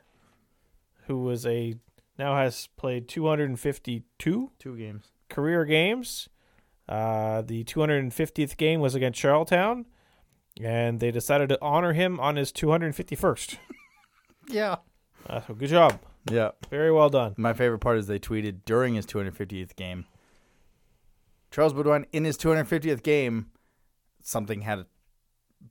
[1.07, 1.75] who was a
[2.19, 5.13] now has played 252 Two games.
[5.29, 6.29] career games.
[6.89, 9.87] Uh, the 250th game was against Charlottetown,
[10.63, 13.57] and they decided to honor him on his 251st.
[14.49, 14.77] Yeah.
[15.29, 15.99] Uh, so good job,
[16.31, 16.53] Yeah.
[16.71, 17.35] very well done.
[17.37, 20.05] My favorite part is they tweeted during his 250th game.
[21.51, 23.47] Charles Baudouin in his 250th game,
[24.23, 24.87] something had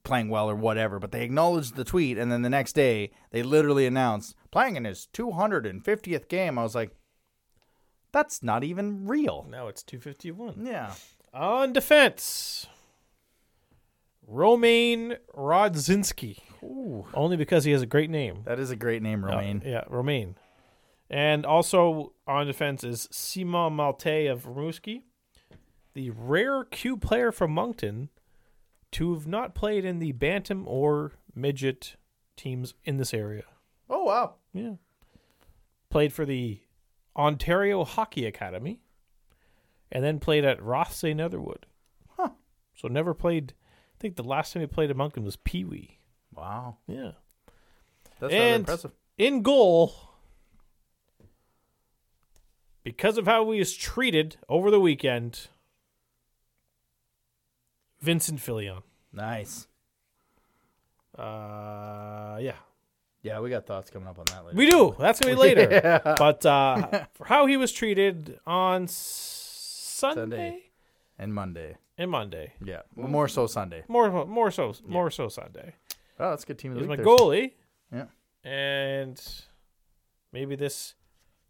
[0.04, 3.42] playing well or whatever, but they acknowledged the tweet, and then the next day they
[3.42, 6.58] literally announced playing in his 250th game.
[6.58, 6.92] I was like,
[8.12, 9.46] that's not even real.
[9.50, 10.64] Now it's 251.
[10.66, 10.94] Yeah.
[11.34, 12.66] On defense,
[14.26, 16.38] Romain Rodzinski.
[17.14, 18.42] Only because he has a great name.
[18.44, 19.62] That is a great name, Romain.
[19.64, 20.36] Uh, yeah, Romain.
[21.08, 25.02] And also on defense is Simon Malte of Rimouski,
[25.94, 28.08] the rare Q player from Moncton
[28.96, 31.96] to have not played in the Bantam or Midget
[32.36, 33.44] teams in this area.
[33.90, 34.34] Oh, wow.
[34.52, 34.74] Yeah.
[35.90, 36.60] Played for the
[37.14, 38.80] Ontario Hockey Academy
[39.92, 41.66] and then played at Rothesay Netherwood.
[42.16, 42.30] Huh.
[42.74, 43.52] So never played,
[43.94, 45.98] I think the last time he played at Moncton was Pee Wee.
[46.34, 46.78] Wow.
[46.86, 47.12] Yeah.
[48.18, 48.92] That's And- impressive.
[49.18, 49.94] in goal
[52.82, 55.48] because of how he was treated over the weekend.
[58.00, 58.82] Vincent Filion.
[59.12, 59.66] Nice.
[61.16, 62.56] Uh, yeah,
[63.22, 64.56] Yeah, we got thoughts coming up on that later.
[64.56, 64.94] we do.
[64.98, 66.00] That's gonna be later.
[66.18, 68.92] But uh, for how he was treated on S-
[69.96, 70.62] Sunday, Sunday.
[71.18, 71.76] And Monday.
[71.96, 72.82] and Monday, Yeah.
[72.94, 73.84] Well, more so Sunday.
[73.88, 75.74] more more so more so Sunday.
[76.20, 77.06] Oh, that's a good team of He's the my week.
[77.06, 77.16] there.
[77.16, 77.52] goalie.
[78.44, 78.50] Yeah.
[78.50, 79.22] And
[80.32, 80.94] maybe this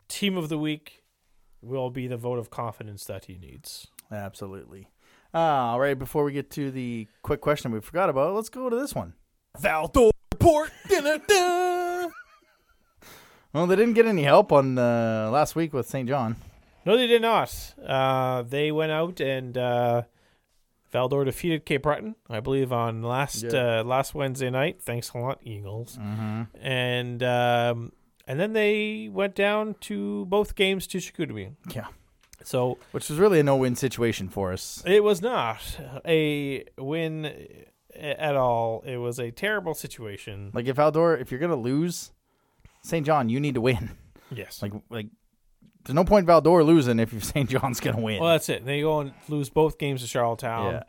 [0.09, 1.03] team of the week
[1.61, 3.89] will be the vote of confidence that he needs.
[4.13, 4.87] Absolutely.
[5.37, 8.71] Uh, all right, before we get to the quick question we forgot about, let's go
[8.71, 9.13] to this one.
[9.59, 10.71] Val-d'Or report.
[13.53, 16.09] Well, they didn't get any help on uh, last week with St.
[16.09, 16.37] John.
[16.87, 17.55] No, they did not.
[17.85, 20.03] Uh, they went out and uh,
[20.91, 23.81] Val-d'Or defeated Cape Breton, I believe, on last Yeah.
[23.81, 24.81] uh, last Wednesday night.
[24.81, 25.99] Thanks a lot, Eagles.
[26.01, 26.43] Mm-hmm.
[26.67, 27.93] And um,
[28.27, 31.57] and then they went down to both games to Chicoutimi.
[31.75, 31.87] Yeah.
[32.47, 34.83] So Which was really a no-win situation for us.
[34.87, 35.61] it was not
[36.07, 37.27] a win
[37.95, 38.83] at all.
[38.87, 40.53] It was a terrible situation.
[40.55, 42.13] Like if Aldor, if you're gonna lose,
[42.83, 43.05] St.
[43.05, 43.91] John, you need to win.
[44.31, 44.63] yes.
[44.63, 45.07] Like like,
[45.85, 47.51] there's no point Val-d'Or losing if St.
[47.51, 48.21] John's gonna win.
[48.21, 48.65] well, that's it.
[48.65, 50.73] They go and lose both games to Charlottetown.
[50.75, 50.83] yeah.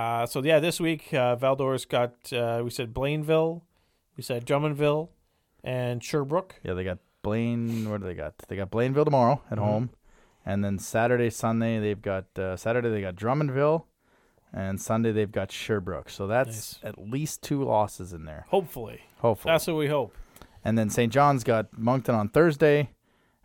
[0.00, 3.62] Uh, so yeah, this week uh, Val-d'Or's got uh, we said Blainville,
[4.16, 5.08] we said Drummondville,
[5.64, 6.56] and Sherbrooke.
[6.62, 7.88] Yeah, they got Blaine.
[7.90, 8.34] What do they got?
[8.48, 9.62] They got Blainville tomorrow at Mhm.
[9.62, 9.90] home,
[10.44, 13.84] and then Saturday, Sunday they've got uh, Saturday they got Drummondville,
[14.52, 16.08] and Sunday they've got Sherbrooke.
[16.10, 16.92] So that's Nice.
[16.94, 19.52] at least two losses in there, Hopefully, hopefully.
[19.52, 20.14] that's what we hope.
[20.64, 21.12] and then St.
[21.12, 22.90] John's got Moncton on Thursday,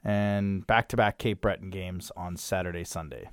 [0.04, 3.30] and back-to-back Cape Breton games on Saturday, Sunday.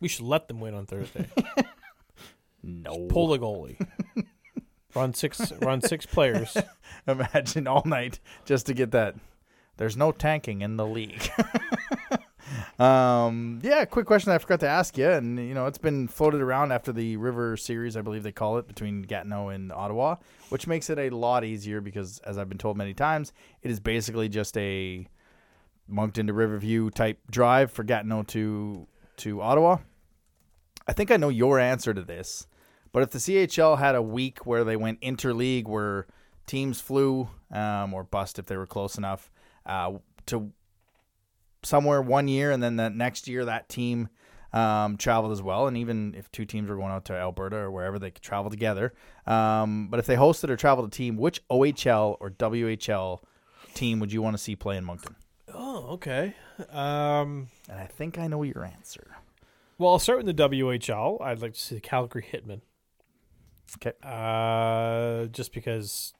[0.00, 1.28] We should let them win on Thursday.
[2.62, 3.86] No, Pull the goalie.
[4.94, 5.50] run six.
[5.62, 6.54] Run six players.
[7.06, 9.14] imagine all night just to get that.
[9.78, 11.30] There's no tanking in the league.
[12.80, 16.40] Um, yeah, quick question I forgot to ask you, and you know it's been floated
[16.40, 20.16] around after the River Series, I believe they call it, between Gatineau and Ottawa,
[20.48, 23.80] which makes it a lot easier because, as I've been told many times, it is
[23.80, 25.06] basically just a
[25.88, 28.86] Moncton to Riverview type drive for Gatineau to
[29.18, 29.76] to Ottawa.
[30.88, 32.46] I think I know your answer to this,
[32.92, 36.06] but if the CHL had a week where they went interleague, where
[36.46, 39.30] teams flew um, or bust if they were close enough
[39.66, 39.92] uh,
[40.26, 40.50] to
[41.62, 44.08] somewhere one year, and then the next year that team
[44.52, 45.66] um, traveled as well.
[45.66, 48.50] And even if two teams were going out to Alberta or wherever, they could travel
[48.50, 48.92] together.
[49.26, 53.20] Um, but if they hosted or traveled a team, which OHL or WHL
[53.74, 55.14] team would you want to see play in Moncton?
[55.52, 56.34] oh, okay.
[56.70, 59.16] Um, And I think I know your answer.
[59.78, 61.20] well, I'll start with the WHL.
[61.22, 62.60] I'd like to see the Calgary Hitmen.
[63.76, 63.92] Okay.
[64.02, 66.12] Uh, just because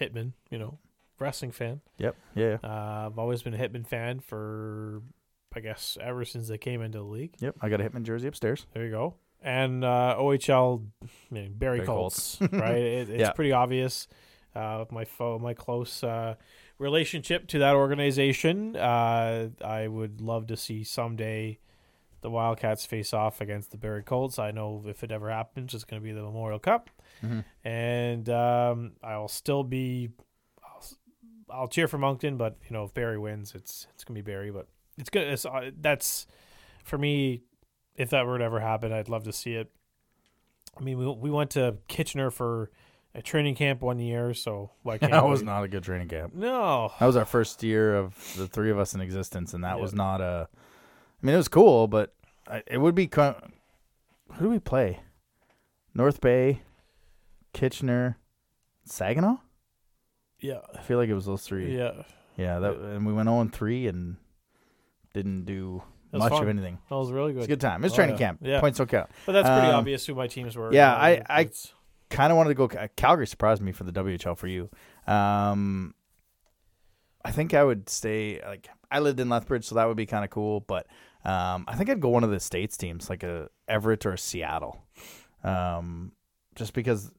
[0.00, 0.78] Hitman, you know,
[1.18, 1.80] wrestling fan.
[1.98, 2.16] Yep.
[2.34, 2.56] Yeah.
[2.62, 5.02] Uh, I've always been a Hitman fan for,
[5.54, 7.34] I guess, ever since they came into the league.
[7.40, 7.56] Yep.
[7.60, 8.66] I got a Hitman jersey upstairs.
[8.74, 9.14] There you go.
[9.42, 12.76] And uh, OHL, I mean, Barrie, Barrie Colts, right?
[12.76, 13.32] It, it's Yeah.
[13.32, 14.08] pretty obvious.
[14.54, 16.36] Uh, my fo- my close uh,
[16.78, 18.76] relationship to that organization.
[18.76, 21.58] Uh, I would love to see someday
[22.20, 24.38] the Wildcats face off against the Barrie Colts.
[24.38, 26.88] I know if it ever happens, it's going to be the Memorial Cup,
[27.22, 27.44] Mhm.
[27.64, 30.10] and um, I'll still be.
[31.54, 34.30] I'll, cheer for Moncton, but you know if Barrie wins, it's it's going to be
[34.32, 34.50] Barrie.
[34.50, 35.26] But it's good.
[35.28, 36.26] It's, uh, that's
[36.84, 37.42] for me
[37.96, 39.70] if that were to ever happen, I'd love to see it.
[40.78, 42.70] I mean, we we went to Kitchener for
[43.14, 45.46] a training camp one year, so why can't that was we?
[45.46, 46.34] not a good training camp.
[46.34, 49.76] No, That was our first year of the three of us in existence, and that
[49.76, 49.82] Yeah.
[49.82, 50.48] was not a.
[50.52, 52.12] I mean, it was cool, but
[52.66, 53.08] it would be.
[53.14, 53.34] Who
[54.44, 55.00] do we play?
[55.94, 56.62] North Bay,
[57.52, 58.18] Kitchener,
[58.84, 59.36] Saginaw.
[60.40, 61.76] Yeah, I feel like it was those three.
[61.76, 61.92] yeah,
[62.36, 64.16] Yeah, that, and we went 0 3 and
[65.14, 66.42] didn't do much fun.
[66.42, 66.78] of anything.
[66.88, 67.40] that was really good.
[67.40, 67.84] It's a good time.
[67.84, 68.18] It's Oh, training yeah.
[68.18, 68.38] camp.
[68.42, 68.60] Yeah.
[68.60, 69.10] Points don't count.
[69.26, 70.72] But that's pretty Um, obvious who my teams were.
[70.72, 71.50] yeah, Uh, I- I-
[72.10, 72.68] Kind of wanted to go.
[72.96, 74.68] Calgary surprised me for the WHL for you.
[75.08, 75.94] Um,
[77.24, 78.40] I think I would stay.
[78.46, 80.60] Like I lived in Lethbridge, so that would be kind of cool.
[80.60, 80.86] But
[81.24, 84.18] um, I think I'd go one of the states teams, like a Everett or a
[84.18, 84.84] Seattle,
[85.42, 86.12] um,
[86.54, 87.10] just because.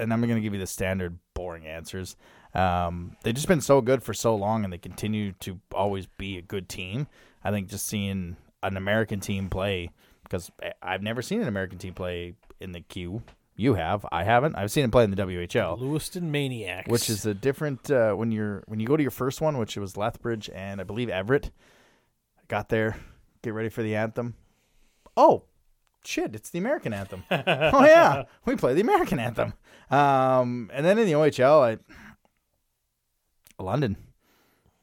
[0.00, 2.16] And I'm going to give you the standard boring answers.
[2.54, 6.38] Um, they've just been so good for so long, and they continue to always be
[6.38, 7.08] a good team.
[7.42, 9.90] I think just seeing an American team play
[10.22, 10.50] because
[10.82, 13.22] I've never seen an American team play in the Q.
[13.56, 14.56] You have, I haven't.
[14.56, 18.32] I've seen them play in the WHL Lewiston MAINEiacs, which is a different uh, when
[18.32, 21.52] you're when you go to your first one, which was Lethbridge and I believe Everett.
[22.38, 22.96] I got there,
[23.42, 24.34] get ready for the anthem.
[25.16, 25.44] Oh,
[26.04, 26.34] shit!
[26.34, 27.22] It's the American anthem.
[27.30, 29.54] oh yeah, we play the American anthem.
[29.88, 31.78] Um, and then in the OHL, I
[33.62, 33.96] London.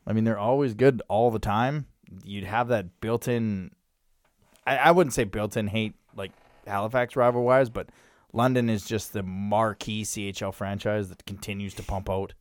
[0.05, 1.85] I mean, they're always good all the time.
[2.23, 3.71] You'd have that built-in.
[4.65, 6.31] I, I wouldn't say built-in hate like
[6.67, 7.89] Halifax rival wise, but
[8.33, 12.33] London is just the marquee CHL franchise that continues to pump out.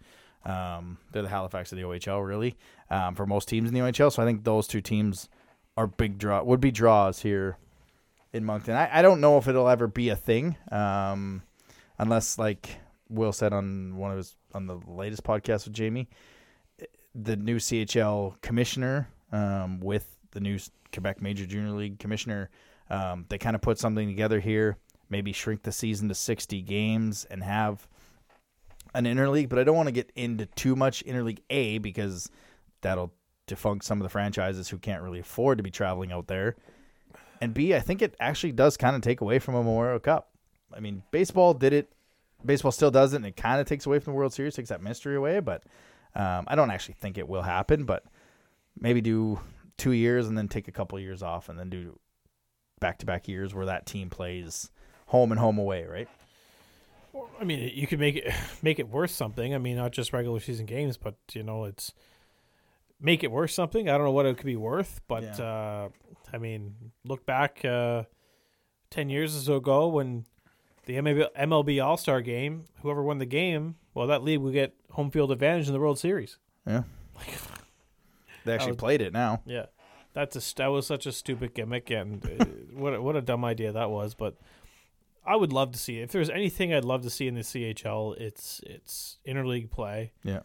[0.44, 2.56] Um, they're the Halifax of the OHL, really,
[2.90, 4.12] um, for most teams in the OHL.
[4.12, 5.28] So I think those two teams
[5.76, 7.58] are big draw would be draws here
[8.32, 8.74] in Moncton.
[8.74, 11.42] I, I don't know if it'll ever be a thing, um,
[11.98, 12.78] unless like
[13.10, 16.08] Will said on one of his on the latest podcast with Jamie,
[17.14, 20.58] the new CHL commissioner um, with the new
[20.92, 22.50] Quebec Major Junior League commissioner,
[22.88, 24.78] um, they kind of put something together here.
[25.08, 27.86] Maybe shrink the season to sixty games and have
[28.94, 29.48] an interleague.
[29.48, 32.30] But I don't want to get into too much interleague A because
[32.80, 33.12] that'll
[33.46, 36.56] defunct some of the franchises who can't really afford to be traveling out there.
[37.40, 40.30] and B, I think it actually does kind of take away from a Memorial Cup.
[40.72, 41.92] I mean, baseball did it.
[42.44, 44.68] Baseball still does it, and it kind of takes away from the World Series, takes
[44.70, 45.40] that mystery away.
[45.40, 45.64] But
[46.14, 47.84] um, I don't actually think it will happen.
[47.84, 48.04] But
[48.78, 49.40] maybe do
[49.76, 51.98] two years and then take a couple years off, and then do
[52.80, 54.70] back to back years where that team plays
[55.06, 56.08] home and home away, right?
[57.40, 59.54] I mean, you could make it make it worth something.
[59.54, 61.92] I mean, not just regular season games, but you know, it's
[63.00, 63.88] make it worth something.
[63.88, 65.44] I don't know what it could be worth, but Yeah.
[65.44, 65.88] uh,
[66.32, 66.74] I mean,
[67.04, 68.04] look back uh,
[68.90, 70.26] ten years or so ago when
[70.90, 74.74] the MLB, MLB All Star Game, whoever won the game, well, that league would get
[74.90, 76.38] home field advantage in the World Series.
[76.66, 76.82] Yeah.
[78.46, 79.42] They actually was- played it now.
[79.44, 79.66] Yeah,
[80.14, 83.44] that's a that was such a stupid gimmick, and uh, what a, what a dumb
[83.44, 84.14] idea that was.
[84.14, 84.38] But
[85.26, 88.16] I would love to see if there's anything I'd love to see in the CHL,
[88.18, 90.40] it's it's interleague play, Yeah.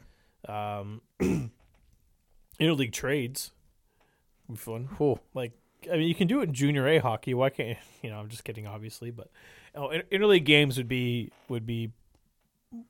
[0.50, 1.02] um,
[2.60, 3.52] interleague trades.
[4.50, 4.90] Would be fun.
[4.98, 5.22] Cool.
[5.34, 5.54] Like
[5.92, 7.34] I mean, you can do it in junior A hockey.
[7.34, 8.20] Why can't you know?
[8.20, 9.30] I'm just kidding, obviously, but
[9.76, 11.92] oh, interleague games would be would be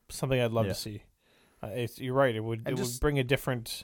[0.10, 0.74] something I'd love Yeah.
[0.74, 1.04] to see.
[1.64, 2.36] Uh, it's, you're right.
[2.36, 3.84] It would And it would bring a different,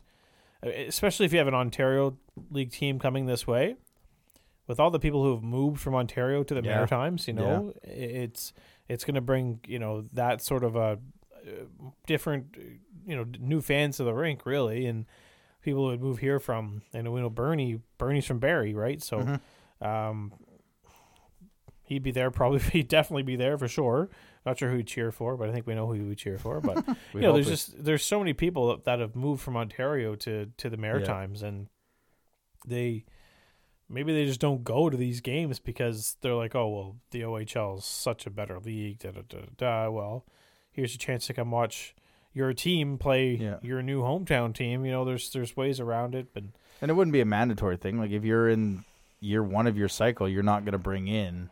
[0.65, 2.17] uh, especially if you have an Ontario
[2.51, 3.75] league team coming this way,
[4.67, 6.75] with all the people who have moved from Ontario to the Yeah.
[6.75, 7.27] Maritimes.
[7.27, 8.53] You know, i it's
[8.87, 10.99] it's going to bring you know that sort of a
[11.47, 11.55] uh,
[12.05, 12.61] different, uh,
[13.07, 15.05] you know, new fans to the rink really, and
[15.61, 16.81] people who would move here from.
[16.93, 17.79] And we know Bernie.
[17.97, 19.01] Bernie's from Barrie, right?
[19.01, 19.19] So.
[19.19, 19.39] Mhm.
[19.85, 20.31] Um,
[21.91, 22.31] he'd be there.
[22.31, 24.09] Probably, he'd definitely be there for sure.
[24.45, 26.37] Not sure who he'd cheer for, but I think we know who he would cheer
[26.39, 26.59] for.
[26.61, 29.55] But you know, there's it- just there's so many people that, that have moved from
[29.57, 31.67] Ontario to to the Maritimes, and
[32.67, 33.05] they
[33.89, 37.79] maybe they just don't go to these games because they're like, oh well, the OHL
[37.79, 38.99] is such a better league.
[38.99, 39.89] Da da da da.
[39.89, 40.25] Well,
[40.71, 41.93] here's a chance to come watch
[42.33, 43.57] your team play Yeah.
[43.61, 44.85] your new hometown team.
[44.85, 46.43] You know, there's there's ways around it, but
[46.81, 47.99] And it wouldn't be a mandatory thing.
[47.99, 48.85] Like if you're in
[49.19, 51.49] year one of your cycle, you're not going to bring in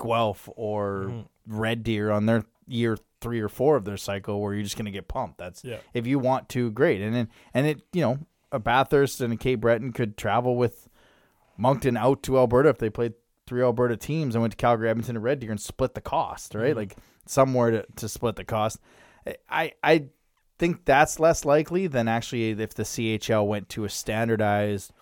[0.00, 1.28] Guelph or Mhm.
[1.46, 4.84] Red Deer on their year three or four of their cycle, where you're just going
[4.84, 5.38] to get pumped.
[5.38, 5.78] That's Yeah.
[5.92, 7.00] if you want to, great.
[7.00, 8.18] And then and it, you know,
[8.52, 10.88] a Bathurst and a Cape Breton could travel with
[11.56, 13.14] Moncton out to Alberta if they played
[13.46, 16.54] three Alberta teams and went to Calgary, Edmonton, and Red Deer and split the cost,
[16.54, 16.74] right?
[16.74, 16.76] Mhm.
[16.76, 18.78] Like somewhere to, to split the cost.
[19.50, 20.06] I I
[20.58, 24.92] think that's less likely than actually if the CHL went to a standardized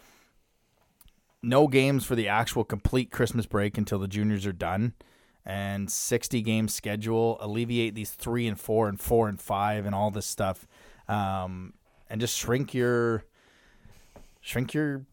[1.46, 4.94] no games for the actual complete Christmas break until the juniors are done.
[5.44, 10.10] And 60 game schedule alleviate these 3 and 4 and 4 and 5 and all
[10.10, 10.66] this stuff.
[11.08, 11.74] Um,
[12.10, 13.24] and just shrink your
[14.40, 15.06] shrink your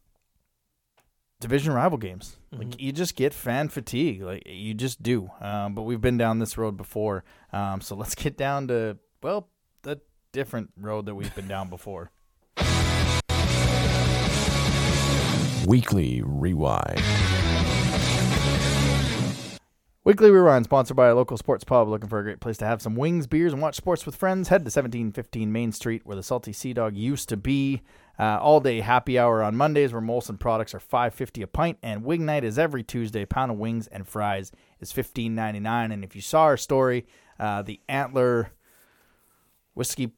[1.40, 2.38] division rival games.
[2.52, 4.24] Like you just get fan fatigue.
[4.24, 5.30] Like you just do.
[5.40, 7.24] Um, but we've been down this road before.
[7.52, 9.50] Um, so let's get down to well
[9.84, 12.12] the different road that we've been down before
[15.66, 17.02] Weekly Rewind.
[20.04, 21.88] Weekly Rewind, sponsored by a local sports pub.
[21.88, 24.50] Looking for a great place to have some wings, beers, and watch sports with friends?
[24.50, 27.82] Head to 1715 Main Street, where the Salty Sea Dog used to be.
[28.20, 32.04] Uh, all day happy hour on Mondays, where Molson products are 5.50 a pint, and
[32.04, 33.24] Wing Night is every Tuesday.
[33.24, 35.94] Pound of wings and fries is 15.99.
[35.94, 37.06] And if you saw our story,
[37.40, 38.52] uh, the Antler
[39.76, 40.12] whiskey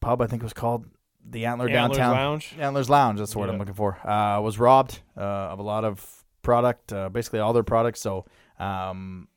[0.00, 0.86] pub, I think it was called
[1.30, 2.54] the Antler Antlers downtown Lounge.
[2.58, 3.18] Antlers Lounge.
[3.18, 3.98] That's the word I'm looking for.
[4.06, 8.00] Uh, was robbed uh, of a lot of product, uh, basically all their products.
[8.00, 8.24] So,
[8.58, 9.28] um,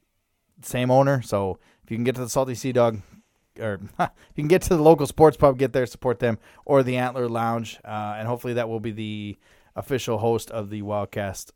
[0.61, 1.21] same owner.
[1.21, 3.01] So if you can get to the Salty Sea Dog,
[3.59, 6.83] or if you can get to the local sports pub, get there, support them, or
[6.83, 9.37] the Antler Lounge, uh, and hopefully that will be the
[9.75, 11.51] official host of the Wildcast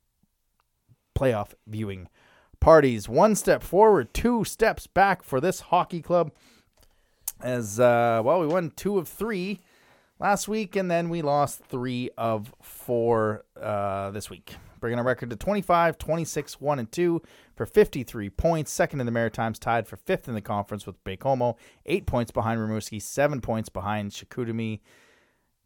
[1.16, 2.10] playoff viewing
[2.60, 3.08] parties.
[3.08, 6.32] One step forward, two steps back for this hockey club.
[7.42, 9.60] As uh, well, we won two of three
[10.24, 14.56] last week, and then we lost three of four uh, this week.
[14.80, 17.22] Bringing our record to 25, 26, 1 and 2
[17.56, 18.72] for 53 points.
[18.72, 21.56] Second in the Maritimes, tied for fifth in the conference with Baie-Comeau.
[21.86, 24.80] Eight points behind Rimouski, seven points behind Chicoutimi.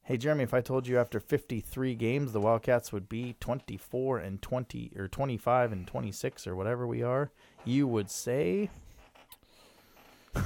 [0.04, 4.42] Hey, Jeremy, if I told you after 53 games the Wildcats would be 24 and
[4.42, 7.32] 20, or 25 and 26, or whatever we are,
[7.64, 8.70] you would say.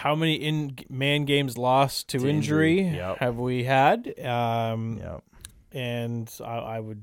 [0.00, 3.18] How many in man games lost to, To injury, injury, yep.
[3.18, 4.06] have we had?
[4.18, 5.18] Um, Yeah,
[5.72, 7.02] And I, I would,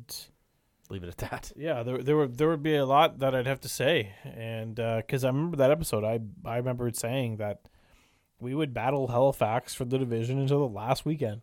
[0.90, 1.52] leave it at that.
[1.56, 4.76] yeah, there there would there would be a lot that I'd have to say, and
[4.76, 7.70] because I remember that episode, I I remember saying that
[8.40, 11.42] we would battle Halifax for the division until the last weekend,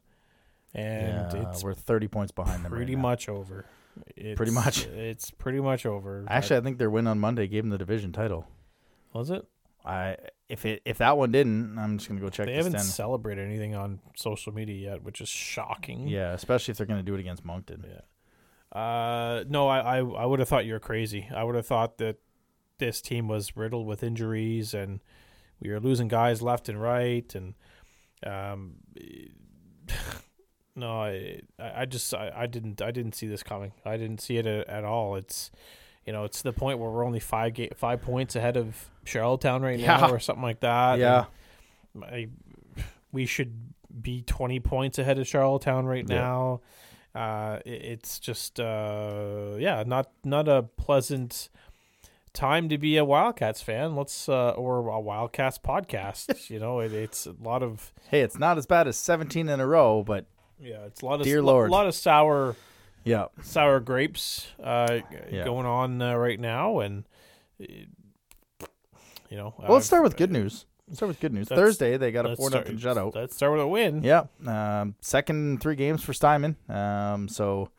[0.75, 2.73] and yeah, it's we're 30 points behind them.
[2.73, 3.03] right pretty now.
[3.03, 3.67] much over.
[4.17, 4.87] It's, much.
[4.87, 6.25] It's pretty much over.
[6.27, 8.49] Actually, I think their win on Monday gave them the division title.
[9.13, 9.47] was it?
[9.85, 10.17] I
[10.49, 12.87] if it if that one didn't, I'm just gonna go check They the haven't stand.
[12.87, 16.09] celebrated anything on social media yet, which is shocking.
[16.09, 17.85] Yeah, especially if they're gonna do it against Moncton.
[17.87, 18.79] Yeah.
[18.79, 21.29] Uh, no, I, I, I would have thought you were crazy.
[21.35, 22.17] I would have thought that
[22.79, 25.01] this team was riddled with injuries and
[25.61, 27.33] we were losing guys left and right.
[27.37, 27.55] And
[28.27, 28.77] um,
[30.77, 33.73] no, I, I just I, I didn't I didn't see this coming.
[33.85, 35.15] I didn't see it at, at all.
[35.17, 35.51] It's
[36.07, 39.63] you know it's the point where we're only five ga- five points ahead of Charlottetown
[39.63, 39.97] right Yeah.
[39.99, 40.99] now or something like that.
[40.99, 41.25] Yeah.
[42.03, 42.29] I,
[43.13, 43.53] we should
[44.03, 46.17] be twenty points ahead of Charlottetown right Yeah.
[46.21, 46.61] now.
[47.15, 51.49] Uh, it- it's just uh, yeah, not not a pleasant
[52.33, 53.95] time to be a Wildcats fan.
[53.95, 56.51] Let's uh, or a Wildcats podcast.
[56.51, 59.61] you know, it, it's a lot of Hey, it's not as bad as 17 in
[59.61, 60.27] a row, but
[60.61, 61.71] yeah, it's a lot of Dear lo- Lord.
[61.71, 62.57] lot of sour
[63.05, 63.27] yeah.
[63.43, 65.01] sour grapes uh,
[65.31, 65.45] Yeah.
[65.45, 67.05] going on uh, right now, and
[67.61, 67.65] uh,
[69.31, 70.67] you know, Well, let's I've- start with good news.
[70.87, 71.49] Let's start with good news.
[71.49, 73.15] Thursday, they got a 4 start- nothing shutout.
[73.15, 74.03] Let's start with a win.
[74.03, 74.25] Yeah.
[74.47, 76.57] Um, second three games for Steinman.
[76.69, 77.71] Um, so,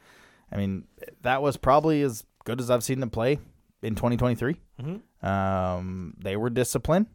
[0.52, 0.86] I mean,
[1.22, 3.38] that was probably as good as I've seen them play
[3.84, 4.56] in 2023.
[4.82, 5.02] Mhm.
[5.24, 7.06] Um, they were disciplined.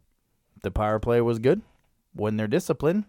[0.63, 1.61] The power play was good.
[2.13, 3.03] When they're disciplined,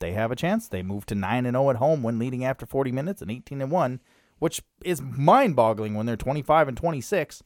[0.00, 0.68] they have a chance.
[0.68, 3.62] They move to 9 and 0 at home when leading after 40 minutes and 18
[3.62, 4.00] and 1,
[4.38, 7.42] which is mind-boggling when they're 25 and 26.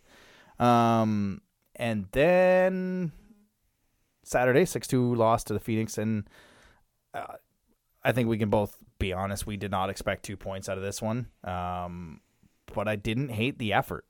[0.58, 1.40] Um,
[1.76, 3.12] and then
[4.22, 6.28] Saturday, 6-2 loss to the Phoenix and
[7.12, 7.34] uh,
[8.04, 9.46] I think we can both be honest.
[9.46, 12.20] We did not expect two points out of this one, um,
[12.74, 14.04] but I didn't hate the effort.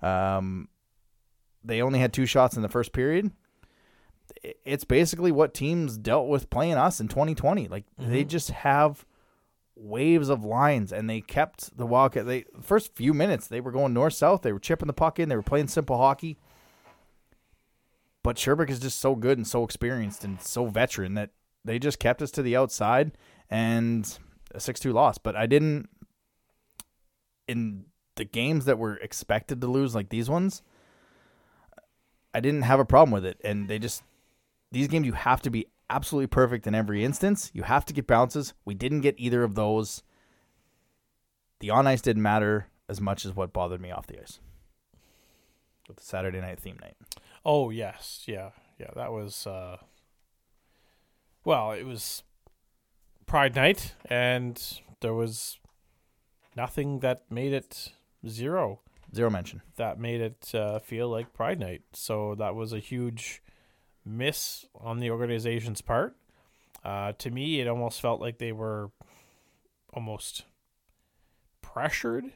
[0.00, 0.68] Um,
[1.62, 3.32] they only had two shots in the first period.
[4.64, 7.68] It's basically what teams dealt with playing us in 2020.
[7.68, 8.28] Like they mhm.
[8.28, 9.04] just have
[9.76, 12.26] waves of lines, and they kept the Wildcat.
[12.26, 14.42] They the first few minutes they were going north south.
[14.42, 15.28] They were chipping the puck in.
[15.28, 16.38] They were playing simple hockey.
[18.22, 21.30] But Sherbrooke is just so good and so experienced and so veteran that
[21.62, 23.12] they just kept us to the outside
[23.50, 24.18] and
[24.54, 25.18] a 6-2 loss.
[25.18, 25.90] But I didn't
[27.46, 27.84] in
[28.16, 30.62] the games that were expected to lose like these ones,
[32.32, 33.40] I didn't have a problem with it.
[33.44, 34.02] And they just
[34.74, 37.50] these games you have to be absolutely perfect in every instance.
[37.54, 38.54] You have to get bounces.
[38.64, 40.02] We didn't get either of those.
[41.60, 44.40] The on ice didn't matter as much as what bothered me off the ice.
[45.86, 46.96] With the Saturday night theme night.
[47.44, 48.90] Oh yes, yeah, yeah.
[48.96, 49.76] That was uh,
[51.44, 52.24] well, it was
[53.26, 54.60] Pride Night, and
[55.00, 55.58] there was
[56.56, 57.92] nothing that made it
[58.26, 58.80] zero.
[59.14, 59.62] Zero mention.
[59.76, 61.82] That made it uh, feel like Pride Night.
[61.92, 63.42] So that was a huge
[64.04, 66.16] miss on the organization's part.
[66.84, 68.90] Uh, to me, it almost felt like they were
[69.92, 70.44] almost
[71.62, 72.32] pressured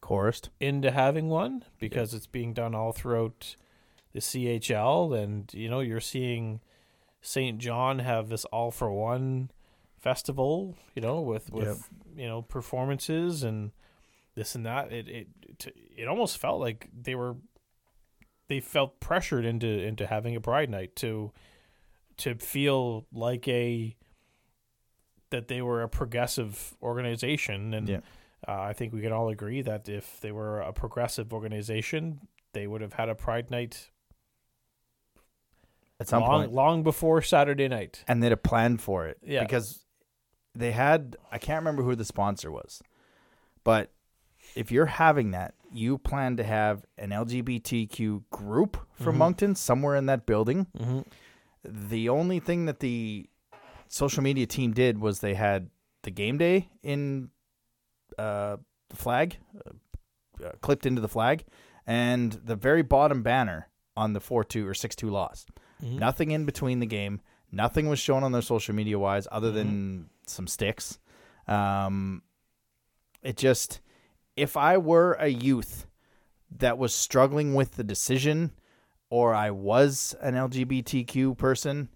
[0.00, 3.56] coerced into having one because it's being done all throughout
[4.12, 6.60] the CHL, and you know you're seeing
[7.22, 7.58] St.
[7.58, 9.50] John have this all for one
[9.96, 13.70] festival, you know, with with you know performances and
[14.34, 14.92] this and that.
[14.92, 17.36] It it it, it almost felt like they were
[18.48, 21.32] they felt pressured into into having a Pride Night to
[22.18, 23.96] to feel like a
[25.30, 28.00] that they were a progressive organization and Yeah.
[28.46, 32.20] uh, I think we can all agree that if they were a progressive organization,
[32.52, 33.88] they would have had a Pride Night
[36.00, 36.52] At some long, point.
[36.52, 38.04] long before Saturday night.
[38.08, 39.18] and they'd have planned for it.
[39.22, 39.42] Yeah.
[39.42, 39.84] Because
[40.54, 42.82] they had I can't remember who the sponsor was.
[43.64, 43.90] But
[44.54, 50.06] if you're having that, you plan to have an LGBTQ group from Moncton somewhere in
[50.06, 50.66] that building.
[50.78, 51.00] Mm-hmm.
[51.64, 53.28] The only thing that the
[53.88, 55.70] social media team did was they had
[56.02, 57.30] the game day in
[58.18, 58.56] uh,
[58.90, 61.44] the flag, uh, uh, clipped into the flag,
[61.86, 65.46] and the very bottom banner on the 4 2 or 6 2 loss.
[65.98, 67.20] Nothing in between the game.
[67.50, 70.98] Nothing was shown on their social media wise other than some sticks.
[71.46, 72.22] Um,
[73.22, 73.80] it just,
[74.36, 75.86] if I were a youth
[76.58, 78.52] that was struggling with the decision
[79.10, 81.88] or I was an LGBTQ person,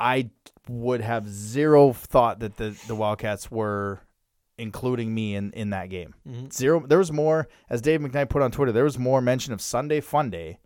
[0.00, 0.30] I
[0.68, 4.00] would have zero thought that the, the Wildcats were
[4.58, 6.14] including me in, in that game.
[6.28, 6.50] Mm-hmm.
[6.50, 6.86] Zero.
[6.86, 10.00] There was more, as Dave McKnight put on Twitter, there was more mention of Sunday
[10.00, 10.58] Fun Day,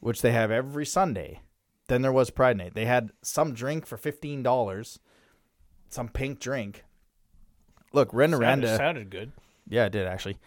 [0.00, 1.40] which they have every Sunday,
[1.86, 2.74] than there was Pride Night.
[2.74, 4.98] They had some drink for fifteen dollars,
[5.88, 6.84] some pink drink.
[7.92, 8.76] Look, Ren Sounded, Aranda.
[8.76, 9.32] sounded good.
[9.68, 10.38] Yeah, it did actually.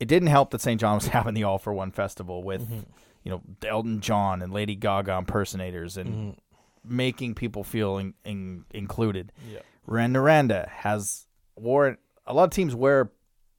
[0.00, 0.80] It didn't help that St.
[0.80, 2.80] John was having the All for One festival with, mm-hmm.
[3.24, 6.96] you know, Elton John and Lady Gaga impersonators and mm-hmm.
[6.96, 9.32] making people feel in, in, included.
[9.52, 9.60] Yeah.
[9.88, 11.26] Rouyn-Noranda has
[11.56, 13.10] wore a lot of teams wear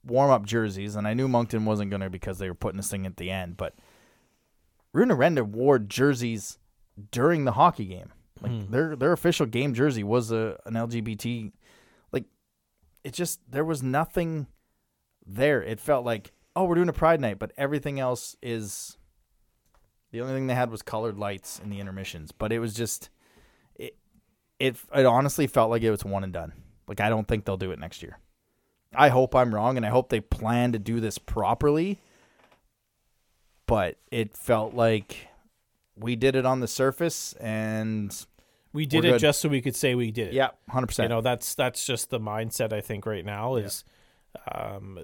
[0.04, 2.90] warm up jerseys, and I knew Moncton wasn't going to because they were putting this
[2.90, 3.74] thing at the end, but
[4.94, 6.58] Rouyn-Noranda wore jerseys
[7.10, 8.12] during the hockey game.
[8.40, 8.70] Like mm.
[8.70, 11.52] their their official game jersey was a an LGBT
[12.10, 12.24] like
[13.04, 14.46] it just there was nothing
[15.34, 15.62] there.
[15.62, 18.96] It felt like, oh, we're doing a Pride night, but everything else is.
[20.12, 23.10] The only thing they had was colored lights in the intermissions, but it was just,
[23.76, 23.96] it,
[24.58, 26.52] it, it honestly felt like it was one and done.
[26.88, 28.18] Like I don't think they'll do it next year.
[28.92, 32.00] I hope I'm wrong, and I hope they plan to do this properly.
[33.66, 35.28] But it felt like
[35.94, 38.12] we did it on the surface, and
[38.72, 39.20] We did it good.
[39.20, 40.34] just so we could say we did it.
[40.34, 41.04] yeah, 100%.
[41.04, 43.84] you know that's that's just the mindset I think right now is
[44.50, 44.98] um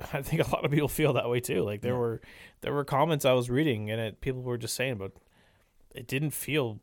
[0.12, 1.62] I think a lot of people feel that way too.
[1.62, 2.20] Like there were
[2.62, 5.12] there were comments I was reading and it people were just saying but
[5.94, 6.80] it didn't feel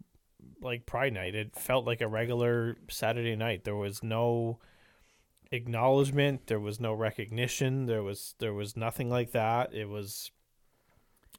[0.61, 1.35] like pride night.
[1.35, 3.63] It felt like a regular Saturday night.
[3.63, 4.59] There was no
[5.51, 6.47] acknowledgement.
[6.47, 7.85] There was no recognition.
[7.85, 9.73] There was there was nothing like that.
[9.73, 10.31] It was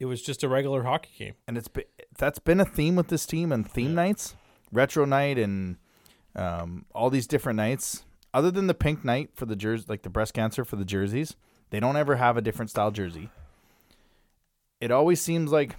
[0.01, 1.35] it was just a regular hockey game.
[1.47, 1.85] And it's been,
[2.17, 4.37] that's been a theme with this team and theme nights,
[4.71, 5.77] retro night, and
[6.37, 8.05] um, all these different nights.
[8.39, 11.35] Other than the pink night for the jersey, like the breast cancer for the jerseys,
[11.71, 13.31] they don't ever have a different style jersey.
[14.81, 15.75] It always seems like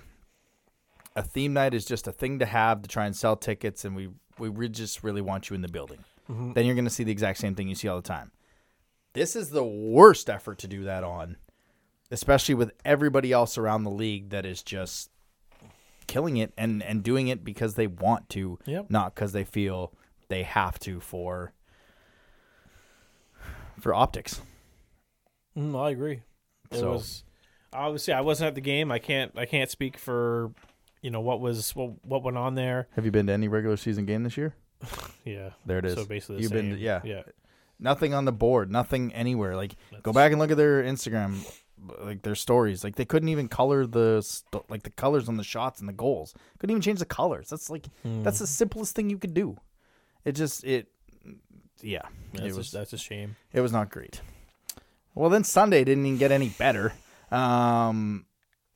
[1.15, 3.95] a theme night is just a thing to have to try and sell tickets, and
[3.95, 5.99] we we just really want you in the building.
[6.29, 6.51] Mm-hmm.
[6.51, 8.33] Then you're going to see the exact same thing you see all the time.
[9.13, 11.37] This is the worst effort to do that on,
[12.11, 15.11] especially with everybody else around the league that is just
[16.07, 18.87] killing it and and doing it because they want to, Yep.
[18.89, 19.93] not because they feel
[20.27, 21.53] they have to for
[23.79, 24.41] for optics.
[25.57, 26.21] Mm, I agree.
[26.71, 27.23] It So- was
[27.73, 28.91] obviously I wasn't at the game.
[28.91, 30.51] I can't I can't speak for
[31.01, 32.87] you know what was what what went on there.
[32.95, 34.55] Have you been to any regular season game this year?
[35.25, 35.49] Yeah.
[35.65, 35.93] There it is.
[35.95, 36.69] So basically, the You've same.
[36.69, 37.01] been to- yeah.
[37.03, 37.21] yeah.
[37.77, 39.55] Nothing on the board, nothing anywhere.
[39.55, 41.45] Like go back and look at their Instagram,
[42.01, 42.83] like their stories.
[42.83, 45.93] Like they couldn't even color the st- like the colors on the shots and the
[45.93, 46.33] goals.
[46.57, 47.49] Couldn't even change the colors.
[47.49, 48.23] That's like Hmm.
[48.23, 49.57] that's the simplest thing you could do.
[50.25, 50.87] It just it
[51.81, 52.03] yeah.
[52.33, 53.35] That's, it was a, that's a shame.
[53.53, 54.21] it was not great.
[55.15, 56.93] Well, then Sunday didn't even get any better.
[57.31, 58.25] Um,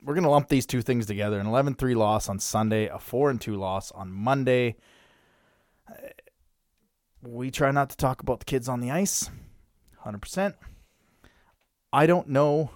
[0.03, 3.39] we're gonna lump these two things together: an 11-3 loss on Sunday, a four and
[3.39, 4.75] two loss on Monday.
[7.21, 9.29] We try not to talk about the kids on the ice,
[9.99, 10.55] hundred percent.
[11.93, 12.71] I don't know.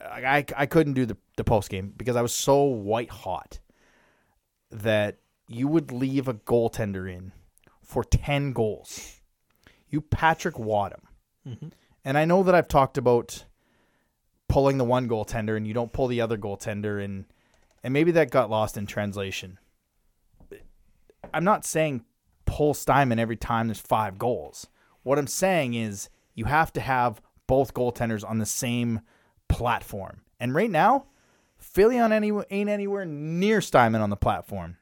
[0.00, 3.58] I, I, I couldn't do the the post game because I was so white hot
[4.70, 5.18] that
[5.48, 7.32] you would leave a goaltender in
[7.82, 9.20] for ten goals.
[9.92, 11.02] You Patrick Wadham.
[11.46, 11.68] Mm-hmm.
[12.04, 13.44] And I know that I've talked about
[14.48, 17.26] pulling the one goaltender and you don't pull the other goaltender and
[17.84, 19.58] and maybe that got lost in translation.
[21.32, 22.04] I'm not saying
[22.44, 24.66] pull Steinman every time there's five goals.
[25.02, 29.00] What I'm saying is you have to have both goaltenders on the same
[29.48, 30.22] platform.
[30.38, 31.06] And right now,
[31.58, 34.76] Filion any ain't anywhere near Steinman on the platform.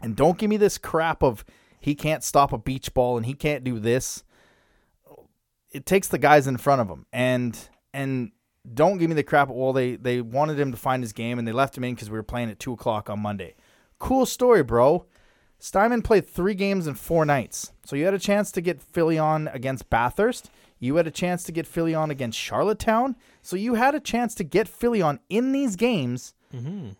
[0.00, 1.44] And don't give me this crap of
[1.80, 4.24] he can't stop a beach ball and he can't do this
[5.70, 8.32] it takes the guys in front of him and and
[8.74, 11.46] don't give me the crap well they they wanted him to find his game and
[11.46, 13.54] they left him in because we were playing at two o'clock on monday.
[13.98, 15.06] Cool story bro.
[15.58, 17.72] Steinman played three games in four nights.
[17.84, 20.50] So you had a chance to get Filion against bathurst.
[20.78, 23.14] You had a chance to get Filion against charlottetown.
[23.42, 26.32] So you had a chance to get Filion in these games.
[26.54, 26.92] Mm-hmm.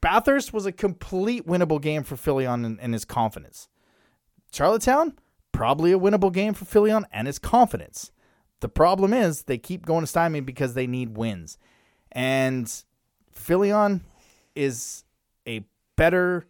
[0.00, 3.68] Bathurst was a complete winnable game for Filion and his confidence.
[4.52, 5.18] Charlottetown,
[5.58, 8.12] probably a winnable game for Phillion and his confidence.
[8.60, 11.58] The problem is they keep going to Steinman because they need wins.
[12.12, 12.66] And
[13.34, 14.00] Phillion
[14.54, 15.04] is
[15.46, 15.64] a
[15.96, 16.46] better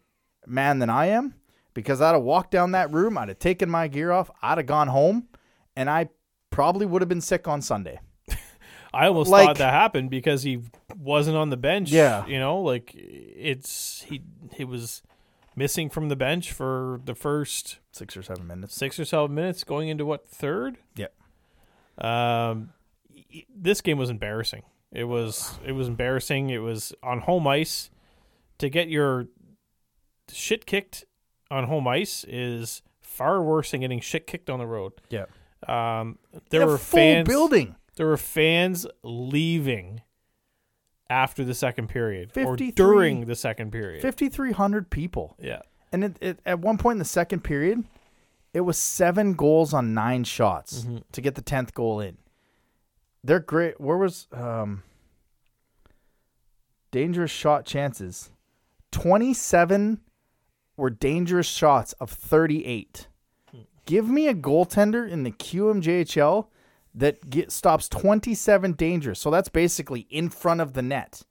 [0.47, 1.35] man than I am
[1.73, 4.67] because I'd have walked down that room, I'd have taken my gear off, I'd have
[4.67, 5.27] gone home,
[5.75, 6.09] and I
[6.49, 7.99] probably would have been sick on Sunday.
[8.93, 10.61] I almost Like- thought that happened because he
[10.97, 11.91] wasn't on the bench.
[11.91, 12.25] Yeah.
[12.25, 14.21] You know, like it's he
[14.53, 15.03] he was
[15.59, 18.73] missing from the bench for the first Six or seven minutes.
[18.73, 20.77] six or seven minutes going into what third?
[20.95, 21.13] Yep.
[21.99, 22.71] Um,
[23.55, 24.63] this game was embarrassing.
[24.91, 26.49] It was it was embarrassing.
[26.49, 27.91] It was on home ice
[28.57, 29.27] to get your
[30.31, 31.05] shit kicked
[31.51, 34.93] on home ice is far worse than getting shit kicked on the road.
[35.09, 35.25] Yeah.
[35.67, 36.17] Um,
[36.51, 37.75] there were full fans building.
[37.97, 40.01] there were fans leaving
[41.09, 44.01] after the second period or 53 during the second period.
[44.01, 45.35] 5,300 people.
[45.39, 45.61] Yeah.
[45.91, 47.83] And it, it, at one point in the second period,
[48.53, 52.17] it was seven goals on nine shots to get the tenth goal in.
[53.23, 53.79] They're great.
[53.81, 54.83] Where was um,
[56.91, 58.31] dangerous shot chances?
[58.91, 59.99] Twenty-seven
[60.77, 63.07] were dangerous shots of thirty-eight.
[63.85, 66.47] Give me a goaltender in the QMJHL
[66.99, 69.19] that get, stops twenty-seven dangers.
[69.19, 71.23] So that's basically in front of the net.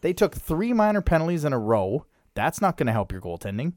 [0.00, 2.06] They took three minor penalties in a row.
[2.34, 3.74] That's not going to help your goaltending.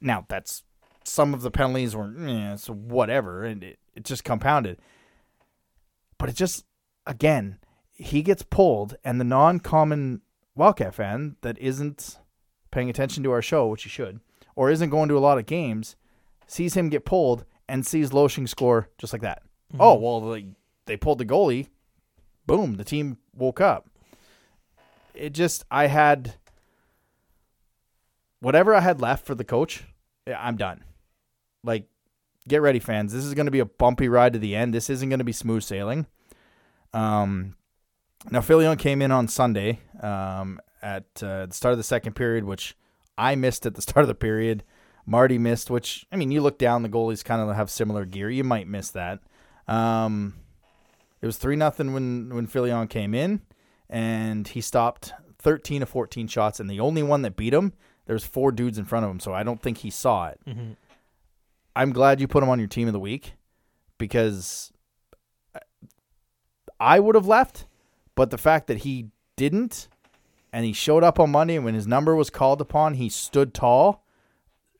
[0.00, 0.62] Now that's
[1.04, 4.78] some of the penalties were eh, so whatever, and it, it just compounded.
[6.18, 6.64] But it just
[7.06, 7.58] again,
[7.92, 10.22] he gets pulled, and the non-common
[10.54, 12.18] Wildcat fan that isn't
[12.70, 14.20] paying attention to our show, which he should,
[14.54, 15.96] or isn't going to a lot of games,
[16.46, 19.42] sees him get pulled and sees Loshing score just like that.
[19.78, 20.46] Oh well, they,
[20.86, 21.68] they pulled the goalie.
[22.46, 23.88] Boom, the team woke up.
[25.14, 26.34] It just I had
[28.40, 29.84] whatever I had left for the coach.
[30.26, 30.84] I'm done.
[31.64, 31.86] Like,
[32.48, 33.12] get ready, fans.
[33.12, 34.74] This is going to be a bumpy ride to the end.
[34.74, 36.06] This isn't going to be smooth sailing.
[36.92, 37.56] Um,
[38.30, 42.44] now Filion came in on Sunday um, at uh, the start of the second period,
[42.44, 42.76] which
[43.16, 44.64] I missed at the start of the period.
[45.04, 48.30] Marty missed, which I mean, you look down, the goalies kind of have similar gear.
[48.30, 49.20] You might miss that.
[49.68, 50.34] Um,
[51.20, 53.42] it was three nothing when when Filion came in,
[53.88, 57.72] and he stopped thirteen of fourteen shots, and the only one that beat him,
[58.06, 60.40] there's four dudes in front of him, so I don't think he saw it.
[61.74, 63.34] I'm glad you put him on your team of the week
[63.98, 64.72] because
[66.78, 67.66] I would have left,
[68.14, 69.88] but the fact that he didn't
[70.52, 73.54] and he showed up on Monday and when his number was called upon, he stood
[73.54, 74.04] tall,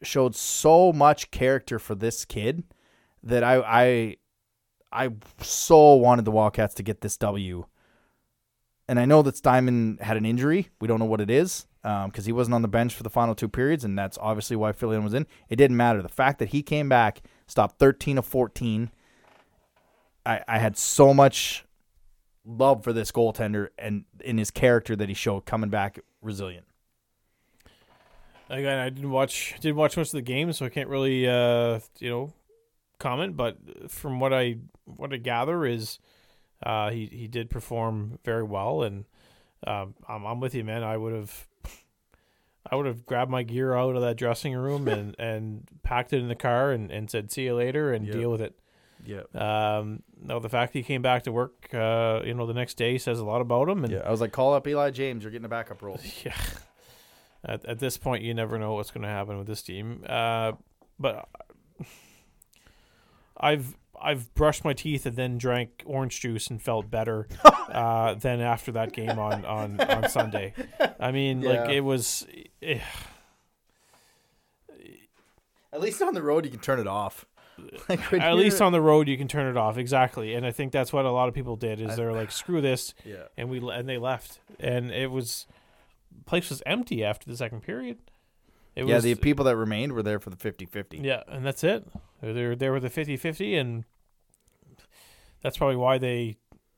[0.02, 2.64] showed so much character for this kid
[3.22, 4.16] that I I
[4.92, 7.66] I so wanted the Wildcats to get this W.
[8.88, 10.68] And I know that Steinman had an injury.
[10.80, 13.34] We don't know what it is because he wasn't on the bench for the final
[13.34, 15.26] two periods, and that's obviously why Fillion was in.
[15.48, 16.02] It didn't matter.
[16.02, 18.90] The fact that he came back, stopped 13 of 14,
[20.26, 21.64] I, I had so much
[22.44, 26.66] love for this goaltender and in his character that he showed coming back resilient.
[28.48, 31.80] Again, I didn't watch didn't watch much of the game, so I can't really uh,
[31.98, 32.32] you know
[33.02, 33.36] comment.
[33.36, 33.58] But
[33.90, 35.98] from what I what I gather is
[36.62, 39.04] uh, he he did perform very well, and
[39.66, 40.82] um, I'm I'm with you, man.
[40.82, 41.46] I would have
[42.70, 46.18] I would have grabbed my gear out of that dressing room and and packed it
[46.20, 48.14] in the car and, and said see you later and Yep.
[48.16, 48.58] deal with it.
[49.04, 49.22] Yeah.
[49.34, 52.74] Um, no, the fact that he came back to work, uh, you know, the next
[52.74, 53.82] day says a lot about him.
[53.82, 54.02] And Yeah.
[54.06, 55.24] I was like, call up Eli James.
[55.24, 55.98] You're getting a backup role.
[56.24, 56.36] yeah.
[57.44, 60.04] At, at this point, you never know what's going to happen with this team.
[60.08, 60.52] Uh,
[61.00, 61.28] but
[63.36, 67.28] I've I've brushed my teeth and then drank orange juice and felt better
[67.72, 70.54] uh, than after that game on, on, on Sunday.
[70.98, 72.26] I mean, like it was.
[72.62, 72.80] eh,
[75.72, 77.24] At least on the road, you can turn it off.
[77.88, 80.72] Like, at least on the road, you can turn it off exactly, and I think
[80.72, 81.80] that's what a lot of people did.
[81.80, 83.24] Is they're like, "Screw this," Yeah.
[83.36, 85.46] and we and they left, and it was
[86.24, 87.98] place was empty after the second period.
[88.74, 90.98] It yeah, was, the people that remained were there for the 50 50.
[90.98, 91.86] Yeah, and that's it.
[92.22, 93.84] They're they're there with the 50-50 and
[95.42, 96.36] that's probably why they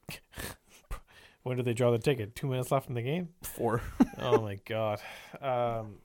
[1.43, 2.35] when did they draw the ticket?
[2.35, 3.29] 2 minutes left in the game?
[3.43, 3.83] Four.
[4.19, 5.01] oh my god.
[5.41, 5.97] Um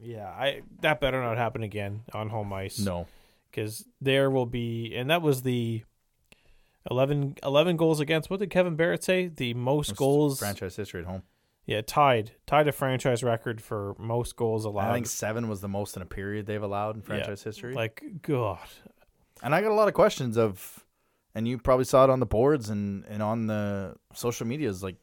[0.00, 3.06] yeah, I that better not happen again on home ice No.
[3.52, 5.84] cuz there will be and that was the
[6.90, 8.30] 11, 11 goals against.
[8.30, 9.26] What did Kevin Barrett say?
[9.26, 10.38] The most Most goals.
[10.38, 11.22] Franchise history at home.
[11.66, 14.90] Yeah, tied tied a franchise record for most goals allowed.
[14.90, 17.74] I think seven was the most in a period they've allowed in franchise history.
[17.74, 18.58] like God,
[19.42, 20.84] and I got a lot of questions of,
[21.34, 24.96] and you probably saw it on the boards and, and on the social medias like,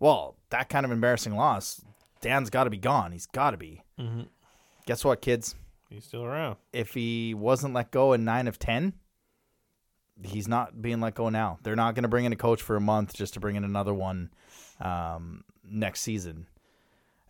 [0.00, 1.80] well, that kind of embarrassing loss,
[2.20, 3.12] Dan's got to be gone.
[3.12, 3.82] He's got to be.
[3.98, 4.26] Mhm.
[4.86, 5.54] Guess what, kids?
[5.90, 6.56] he's still around.
[6.72, 8.92] If he wasn't let go in nine of 10,
[10.22, 11.58] he's not being let go now.
[11.62, 13.64] They're not going to bring in a coach for a month just to bring in
[13.64, 14.30] another one
[14.80, 16.46] um, next season.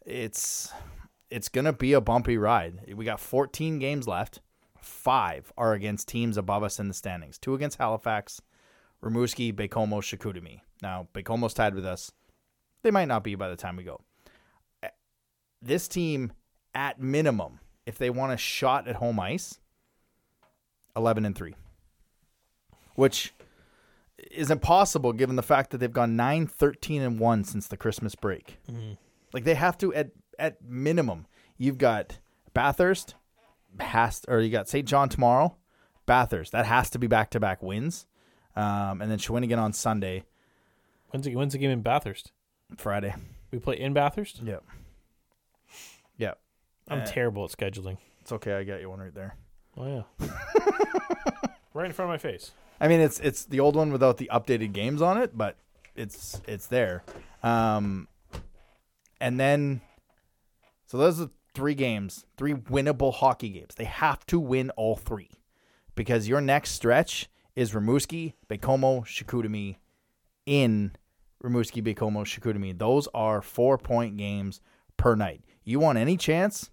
[0.04, 0.72] It's
[1.30, 2.80] it's going to be a bumpy ride.
[2.94, 4.40] We got 14 games left.
[4.78, 7.38] Five are against teams above us in the standings.
[7.38, 8.40] Two against Halifax,
[9.02, 10.62] Rimouski, Baie-Comeau, Chicoutimi.
[10.82, 12.10] Now, Baie-Comeau's tied with us.
[12.82, 14.00] They might not be by the time we go.
[15.62, 16.32] This team,
[16.74, 19.60] at minimum, if they want a shot at home ice,
[20.96, 21.54] 11 and 3
[23.00, 23.32] which
[24.30, 28.14] is impossible given the fact that they've gone 9 13 and 1 since the christmas
[28.14, 28.58] break.
[29.32, 31.26] Like they have to at at minimum
[31.58, 32.18] you've got
[32.54, 33.14] bathurst
[33.78, 35.56] has or you got st john tomorrow
[36.06, 36.52] bathurst.
[36.52, 38.06] That has to be back-to-back wins.
[38.56, 40.24] Um, and then shawinigan on sunday.
[41.10, 42.32] When's the, when's the game in Bathurst?
[42.76, 43.14] friday.
[43.52, 44.40] We play in Bathurst.
[44.42, 44.64] yep.
[46.18, 46.38] Yep.
[46.88, 47.98] I'm Uh, terrible at scheduling.
[48.20, 48.54] it's okay.
[48.54, 49.36] I got you one right there.
[49.76, 49.86] Oh
[50.20, 50.26] yeah,
[51.74, 52.50] right in front of my face.
[52.80, 55.56] I mean, it's it's the old one without the updated games on it, but
[55.94, 57.04] it's it's there.
[57.42, 58.08] Um,
[59.20, 59.82] and then,
[60.86, 63.74] so those are three games, three winnable hockey games.
[63.76, 65.30] They have to win all three
[65.94, 69.76] because your next stretch is Rimouski, Baie-Comeau, Chicoutimi
[70.46, 70.92] in
[71.44, 72.78] Rimouski, Baie-Comeau, Chicoutimi.
[72.78, 74.60] Those are four point games
[74.96, 75.42] per night.
[75.64, 76.70] You want any chance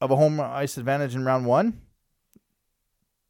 [0.00, 1.80] of a home ice advantage in round one?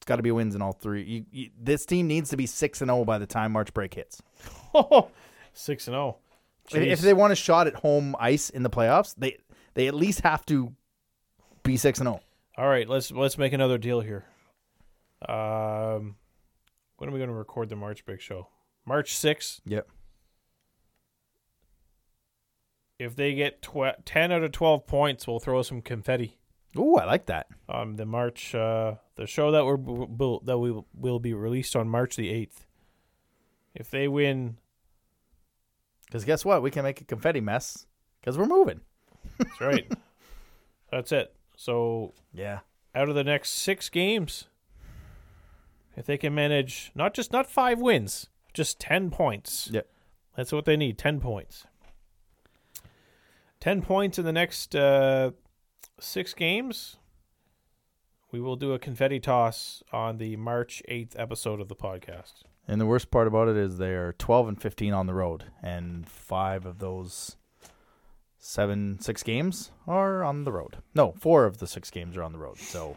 [0.01, 1.03] It's got to be wins in all three.
[1.03, 3.92] You, you, this team needs to be six and zero by the time March break
[3.92, 4.22] hits.
[5.53, 6.16] Six and zero.
[6.72, 9.36] If, if they want a shot at home ice in the playoffs, they
[9.74, 10.72] they at least have to
[11.64, 12.12] be six and oh.
[12.12, 12.22] zero.
[12.57, 14.24] All right, let's let's make another deal here.
[15.28, 16.16] Um,
[16.96, 18.48] when are we going to record the March break show?
[18.86, 19.61] March sixth.
[19.66, 19.86] Yep.
[22.98, 26.38] If they get tw- ten out of twelve points, we'll throw some confetti.
[26.78, 27.48] Ooh, I like that.
[27.68, 31.91] Um, the March, uh, the show that we're will that we will be released on
[31.91, 32.66] March the eighth.
[33.75, 34.57] If they win,
[36.07, 36.62] Because guess what?
[36.62, 37.87] We can make a confetti mess
[38.18, 38.81] because we're moving.
[39.39, 39.87] that's right.
[40.91, 41.35] that's it.
[41.55, 42.61] So Yeah.
[42.95, 44.47] out of the next six games,
[45.99, 49.68] if they can manage not just not five wins, just ten points.
[49.71, 49.87] Yep.
[50.35, 50.97] That's what they need.
[50.97, 51.66] Ten points.
[53.61, 55.33] Ten points in the next uh,
[56.01, 56.97] six games.
[58.33, 62.43] We will do a confetti toss on the March eighth episode of the podcast.
[62.68, 65.45] And the worst part about it is they are 12 and 15 on the road,
[65.62, 67.37] and five of those
[68.39, 70.76] seven, six games are on the road.
[70.95, 72.59] No, four of the six games are on the road.
[72.59, 72.97] So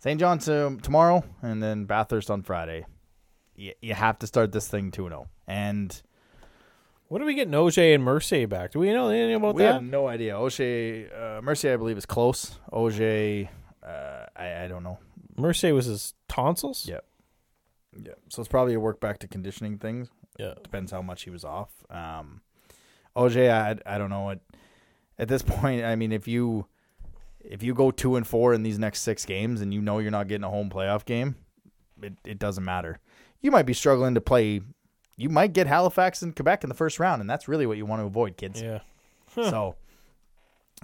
[0.00, 0.18] St.
[0.18, 2.86] John's to, tomorrow, and then Bathurst on Friday.
[3.54, 5.28] You, you have to start this thing 2 0.
[5.46, 6.00] And
[7.06, 8.72] What do we get Noje and Mercier back?
[8.72, 9.74] Do we know anything about we that?
[9.74, 10.36] have no idea.
[10.36, 12.58] O'Shea, uh, Mercier, I believe, is close.
[12.72, 13.48] Auger,
[13.88, 14.98] uh, I, I don't know.
[15.36, 16.86] Mercier was his tonsils.
[16.86, 17.04] Yep.
[18.04, 18.12] Yeah.
[18.28, 20.08] So it's probably a work back to conditioning things.
[20.38, 20.54] Yeah.
[20.62, 21.70] depends how much he was off.
[21.90, 22.42] Um,
[23.16, 24.40] OJ, I I don't know what
[25.18, 25.84] at this point.
[25.84, 26.66] I mean, if you
[27.40, 30.10] if you go two and four in these next six games, and you know you're
[30.10, 31.36] not getting a home playoff game,
[32.02, 33.00] it it doesn't matter.
[33.40, 34.60] You might be struggling to play.
[35.16, 37.86] You might get Halifax and Quebec in the first round, and that's really what you
[37.86, 38.62] want to avoid, kids.
[38.62, 38.80] Yeah.
[39.34, 39.74] So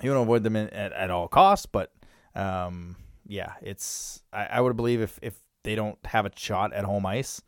[0.02, 1.92] you want to avoid them in, at, at all costs, but
[2.34, 6.84] um, yeah, it's I, I would believe if if they don't have a shot at
[6.84, 7.42] home ice,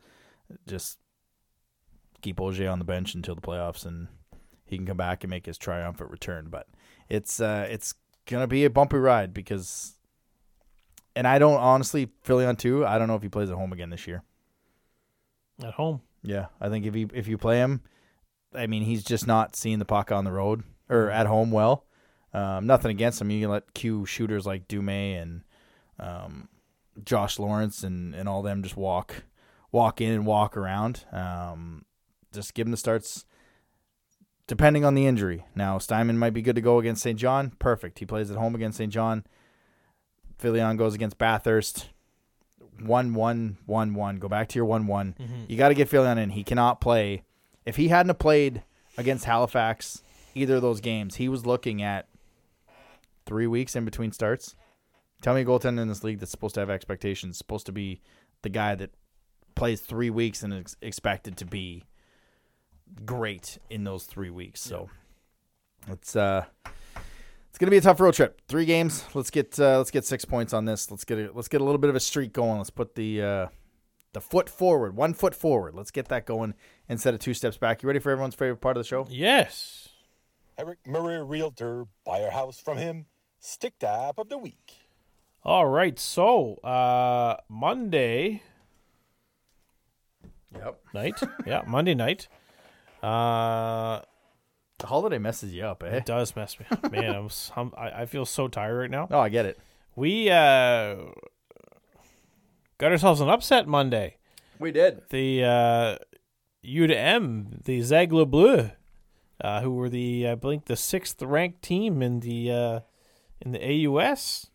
[0.67, 0.97] just
[2.21, 4.07] keep Auger on the bench until the playoffs, and
[4.65, 6.47] he can come back and make his triumphant return.
[6.49, 6.67] But
[7.09, 7.93] it's uh, it's
[8.25, 9.97] gonna be a bumpy ride because,
[11.15, 12.85] and I don't honestly Filion two.
[12.85, 14.23] I don't know if he plays at home again this year.
[15.63, 16.01] At home.
[16.23, 17.81] Yeah, I think if you if you play him,
[18.53, 21.85] I mean he's just not seeing the puck on the road or at home well.
[22.33, 23.31] Um, nothing against them.
[23.31, 25.41] You can let Q shooters like Dume and
[25.99, 26.49] um,
[27.03, 29.23] Josh Lawrence and, and all them just walk
[29.71, 31.05] walk in and walk around.
[31.11, 31.85] Um,
[32.33, 33.25] just give them the starts
[34.45, 35.45] depending on the injury.
[35.55, 37.17] Now Steinman might be good to go against St.
[37.17, 37.51] John.
[37.59, 37.99] Perfect.
[37.99, 38.91] He plays at home against St.
[38.91, 39.25] John.
[40.37, 41.89] Filion goes against Bathurst.
[42.79, 44.17] One one one one.
[44.17, 45.15] Go back to your one one.
[45.47, 46.29] You got to get Filion in.
[46.31, 47.23] He cannot play.
[47.65, 48.63] If he hadn't played
[48.97, 50.03] against Halifax
[50.35, 52.07] either of those games, he was looking at
[53.27, 54.55] three weeks in between starts.
[55.21, 58.01] Tell me a goaltender in this league that's supposed to have expectations, supposed to be
[58.41, 58.91] the guy that
[59.55, 61.83] plays three weeks and is expected to be
[63.05, 64.61] great in those three weeks.
[64.61, 64.89] So
[65.87, 66.45] it's uh
[67.49, 68.39] it's gonna be a tough road trip.
[68.47, 69.03] Three games.
[69.15, 70.91] Let's get uh, let's get six points on this.
[70.91, 72.59] Let's get a, let's get a little bit of a streak going.
[72.59, 73.47] Let's put the uh,
[74.13, 75.73] the foot forward, one foot forward.
[75.73, 76.53] Let's get that going
[76.87, 77.81] instead of two steps back.
[77.81, 79.07] You ready for everyone's favorite part of the show?
[79.09, 79.89] Yes.
[80.59, 83.05] Eric Murray, realtor, buy a house from him.
[83.47, 84.73] Stick tap of the week.
[85.45, 85.97] All right.
[85.97, 88.41] So, uh, Monday
[90.53, 90.79] Yep.
[90.93, 91.21] night.
[91.45, 92.27] yeah, Monday night.
[93.01, 94.01] Uh,
[94.79, 95.95] The holiday messes you up, eh?
[95.97, 96.65] it does mess me.
[96.69, 96.91] up.
[96.91, 99.07] Man, I'm, s- I'm I, I feel so tired right now.
[99.09, 99.57] Oh, I get it.
[99.95, 100.95] We uh
[102.77, 104.17] got ourselves an upset Monday.
[104.59, 105.03] We did.
[105.09, 105.97] The uh,
[106.63, 108.71] U to M, the Zagla Bleu,
[109.39, 112.79] uh, who were the I believe the sixth ranked team in the uh,
[113.41, 114.47] in the AUS.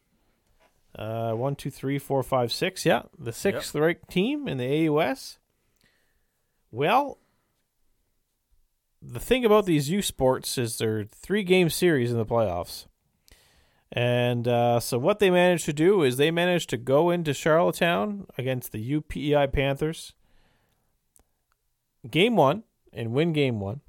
[0.99, 2.85] Uh, one, two, three, four, five, six.
[2.85, 5.39] Yeah, the sixth ranked team in the AUS.
[6.71, 7.19] Well,
[9.01, 12.87] the thing about these U sports is they're three game series in the playoffs.
[13.91, 18.27] And uh, so what they managed to do is they managed to go into Charlottetown
[18.39, 20.15] against the UPEI Panthers.
[22.11, 22.63] Game one
[22.93, 23.81] and win game one.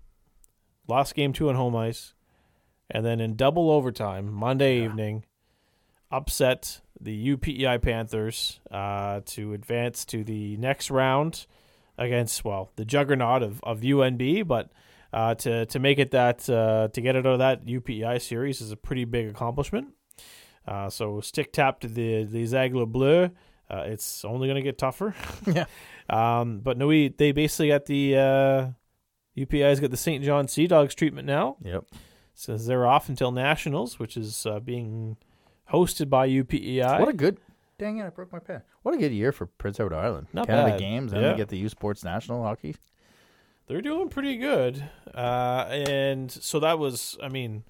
[0.87, 2.13] Lost game two on home ice.
[2.89, 5.25] And then in double overtime, Monday evening,
[6.11, 11.45] upset the UPEI Panthers uh, to advance to the next round
[11.97, 14.47] against, well, the juggernaut of, of UNB.
[14.47, 14.71] But
[15.11, 18.61] uh, to, to make it that, uh, to get it out of that UPEI series
[18.61, 19.87] is a pretty big accomplishment.
[20.67, 23.29] Uh, so stick tap to the, the Zagla Bleu.
[23.69, 25.15] Uh, it's only going to get tougher.
[25.47, 25.65] Yeah.
[26.09, 28.67] Um, but no, we they basically got the uh,
[29.37, 30.23] UPEI's got the St.
[30.23, 31.85] John Sea Dogs treatment now, Yep.
[32.33, 35.17] Since they're off until nationals, which is uh, being
[35.71, 36.99] hosted by UPEI.
[36.99, 37.37] What a good
[37.77, 38.05] dang it!
[38.05, 38.61] I broke my pen.
[38.83, 40.27] What a good year for Prince Edward Island.
[40.33, 40.79] Not Canada bad.
[40.79, 41.31] Games, and Yeah.
[41.31, 42.75] they get the U Sports National Hockey.
[43.67, 44.83] They're doing pretty good.
[45.15, 47.63] Uh, and so that was, I mean,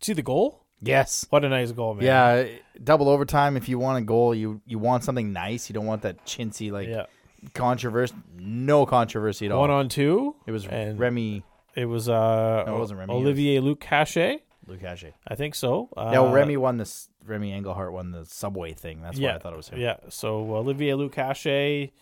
[0.00, 0.62] see the goal?
[0.80, 1.26] Yes.
[1.30, 2.04] What a nice goal, man.
[2.04, 2.46] Yeah,
[2.82, 3.56] double overtime.
[3.56, 5.68] If you want a goal, you you want something nice.
[5.68, 7.06] You don't want that chintzy like Yeah.
[7.54, 8.14] controversy.
[8.38, 9.60] No controversy at all.
[9.60, 10.36] One on two.
[10.46, 11.42] it was Remy
[11.76, 14.40] It was uh, No, it wasn't Remy, Olivier Luc Cachet.
[14.66, 15.12] Luke Hache.
[15.26, 15.88] I think so.
[15.96, 17.08] Uh, no, Remy won this.
[17.24, 19.02] Remy Engelhart won the subway thing.
[19.02, 19.80] That's yeah, why I thought it was him.
[19.80, 19.96] Yeah.
[20.08, 21.92] So Olivier Luc Cachet,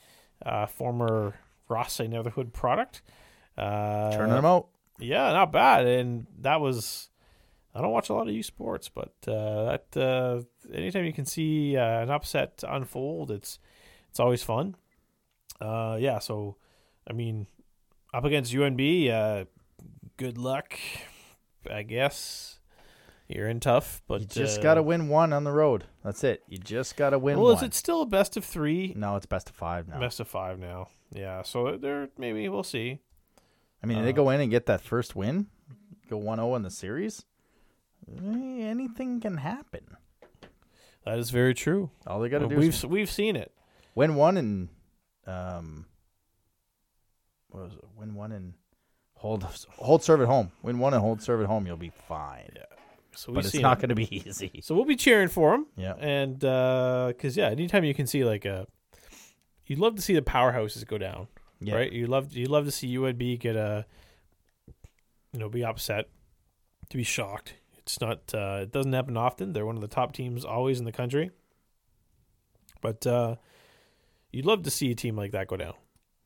[0.44, 1.34] uh, former
[1.68, 3.02] Rothesay Netherwood product.
[3.56, 4.68] Uh, Turning them out.
[4.98, 5.86] Yeah, not bad.
[5.86, 7.10] And that was.
[7.74, 11.26] I don't watch a lot of U Sports, but uh, that uh, anytime you can
[11.26, 13.58] see uh, an upset unfold, it's
[14.10, 14.76] it's always fun.
[15.60, 16.20] Uh, yeah.
[16.20, 16.56] So,
[17.08, 17.48] I mean,
[18.12, 19.44] up against UNB, uh,
[20.16, 20.78] good luck.
[21.70, 22.58] I guess
[23.28, 25.84] you're in tough, but You just uh, got to win one on the road.
[26.04, 26.42] That's it.
[26.48, 27.56] You just got to win Well, one.
[27.56, 28.92] is it still a best of three?
[28.96, 29.98] No, it's best of five now.
[29.98, 30.88] Best of five now.
[31.12, 31.42] Yeah.
[31.42, 33.00] So there, maybe we'll see.
[33.82, 35.46] I mean, they go in and get that first win,
[36.08, 37.24] go 1-0 in the series.
[38.10, 38.20] eh,
[38.62, 39.96] Anything can happen.
[41.04, 41.90] That is very true.
[42.06, 43.52] All they got to Well, do we've is we've seen it.
[43.94, 44.68] win one and
[45.26, 45.84] um,
[47.48, 47.84] what was it?
[47.94, 48.54] Win one and
[49.24, 49.42] hold
[49.78, 50.52] hold serve at home.
[50.62, 51.66] Win one and hold serve at home.
[51.66, 52.50] You'll be fine.
[53.16, 54.60] So we've but it's not going to be easy.
[54.62, 55.66] So we'll be cheering for him.
[55.76, 55.94] Yeah.
[55.98, 58.66] And because yeah, anytime you can see like a,
[59.66, 61.28] you'd love to see the powerhouses go down,
[61.60, 61.76] Yeah.
[61.76, 61.92] right?
[61.92, 63.86] You love you love to see UNB get a,
[65.32, 66.08] you know, be upset,
[66.90, 67.54] to be shocked.
[67.78, 68.34] It's not.
[68.34, 69.52] Uh, it doesn't happen often.
[69.52, 71.30] They're one of the top teams always in the country.
[72.80, 73.36] But uh,
[74.32, 75.74] you'd love to see a team like that go down.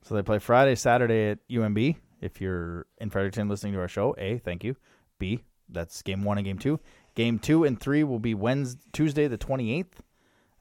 [0.03, 1.97] So they play Friday, Saturday at UNB.
[2.21, 4.75] If you're in Fredericton listening to our show, A, thank you.
[5.19, 6.79] B, that's game one and game two.
[7.15, 9.85] Game two and three will be Wednesday, Tuesday the 28th.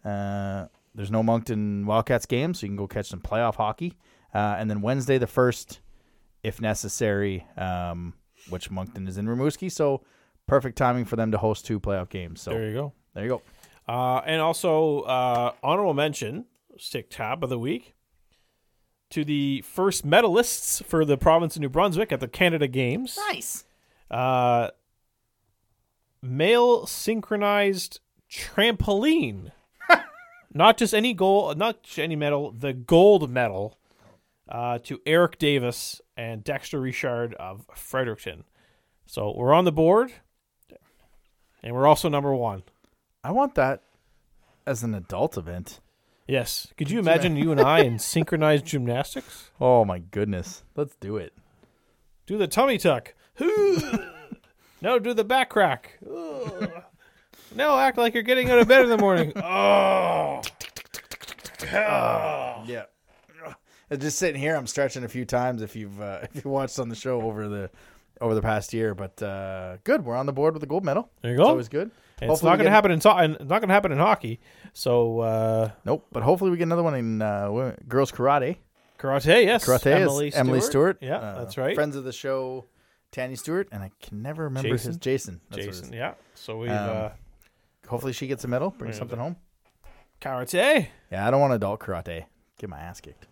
[0.05, 3.97] Uh, there's no Moncton Wildcats game, so you can go catch some playoff hockey.
[4.35, 5.79] Uh, and then Wednesday the 1st,
[6.43, 8.15] if necessary, um,
[8.51, 9.71] which Moncton is in Rimouski.
[9.71, 10.03] So
[10.47, 12.41] perfect timing for them to host two playoff games.
[12.41, 12.93] So there you go.
[13.15, 13.43] there you go.
[13.87, 16.45] Uh, and also, uh, honorable mention,
[16.77, 17.95] stick tab of the week,
[19.11, 23.19] to the first medalists for the province of New Brunswick at the Canada Games.
[23.29, 23.65] Nice.
[24.11, 24.69] Uh,
[26.23, 28.01] male synchronized
[28.31, 29.53] trampoline.
[30.53, 33.79] not just any gold, not just any medal, the gold medal
[34.49, 38.45] uh, to Eric Davis and Dexter Richard of Fredericton.
[39.07, 40.13] So we're on the board,
[41.63, 42.63] and we're also number one.
[43.25, 43.83] I want that
[44.67, 45.81] as an adult event.
[46.29, 46.68] Yes.
[46.76, 49.51] Could you imagine you and I in synchronized gymnastics?
[49.61, 50.62] Oh my goodness.
[50.76, 51.33] Let's do it.
[52.26, 53.14] Do the tummy tuck.
[54.83, 55.99] no, do the back crack.
[57.55, 59.33] no, act like you're getting out of bed in the morning.
[61.70, 62.62] Oh.
[62.66, 62.85] Yeah.
[63.91, 65.61] Uh, Just sitting here, I'm stretching a few times.
[65.62, 67.70] If you've uh, if you watched on the show over the
[68.20, 71.11] over the past year, but uh, good, we're on the board with the gold medal.
[71.22, 71.49] There you It's go.
[71.51, 71.91] always good.
[72.21, 74.41] It's not going to happen in so- it's not going to happen in hockey.
[74.73, 78.57] So uh, Nope, but hopefully we get another one in uh, wo- girls karate.
[78.99, 80.99] karate, yes, Karate Emily is Emily Stewart.
[81.01, 81.75] Yeah, uh, that's right.
[81.75, 82.64] Friends of the show,
[83.12, 84.91] Tanya Stewart, and I can never remember Jason?
[84.91, 85.41] his Jason.
[85.51, 86.14] That's Jason, yeah.
[86.35, 87.09] So we've Um, uh,
[87.89, 89.37] Hopefully she gets a medal, brings Yeah, something home.
[90.21, 90.89] karate.
[91.11, 92.25] Yeah, I don't want adult karate.
[92.59, 93.27] Get my ass kicked.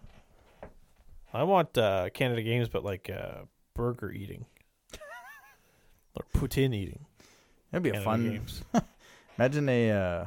[1.35, 3.43] I want uh, Canada Games, but like uh,
[3.75, 4.47] burger eating
[6.15, 7.05] or poutine eating.
[7.73, 8.31] It'd be a fun.
[8.31, 8.63] Games.
[9.39, 10.25] Imagine a uh,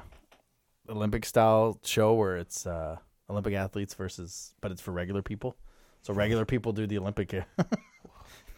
[0.89, 2.97] Olympic style show where it's uh,
[3.29, 5.55] Olympic athletes versus, but it's for regular people.
[6.01, 7.33] So regular people do the Olympic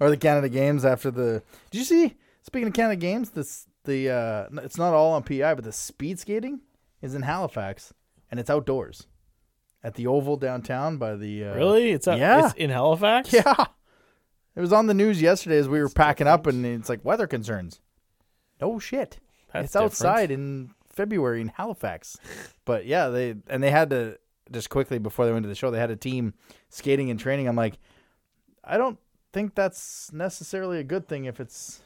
[0.00, 1.42] or the Canada Games after the.
[1.70, 2.14] Did you see?
[2.42, 6.18] Speaking of Canada Games, this the uh, it's not all on PI, but the speed
[6.18, 6.60] skating
[7.00, 7.92] is in Halifax
[8.30, 9.06] and it's outdoors
[9.82, 11.44] at the Oval downtown by the.
[11.44, 11.92] Uh, Really?
[11.92, 12.46] It's yeah.
[12.46, 13.32] It's in Halifax.
[13.32, 13.66] Yeah.
[14.56, 17.26] It was on the news yesterday as we were packing up, and it's like weather
[17.26, 17.80] concerns.
[18.60, 19.18] No shit.
[19.52, 19.92] That's it's different.
[19.92, 22.16] outside in February in Halifax.
[22.64, 24.18] But yeah, they and they had to
[24.50, 26.32] just quickly before they went to the show, they had a team
[26.70, 27.46] skating and training.
[27.46, 27.78] I'm like,
[28.64, 28.98] I don't
[29.34, 31.82] think that's necessarily a good thing if it's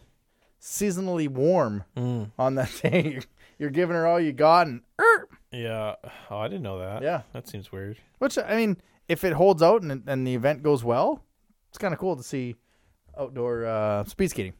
[0.60, 2.30] seasonally warm Mm.
[2.38, 3.20] on that day.
[3.58, 4.82] You're, giving her all you got, and
[5.50, 5.96] Yeah.
[6.30, 7.02] Oh, I didn't know that.
[7.02, 7.22] Yeah.
[7.32, 7.98] That seems weird.
[8.18, 8.76] which I mean,
[9.08, 11.24] if it holds out and and the event goes well,
[11.70, 12.54] it's kind of cool to see
[13.18, 14.52] outdoor uh, speed skating.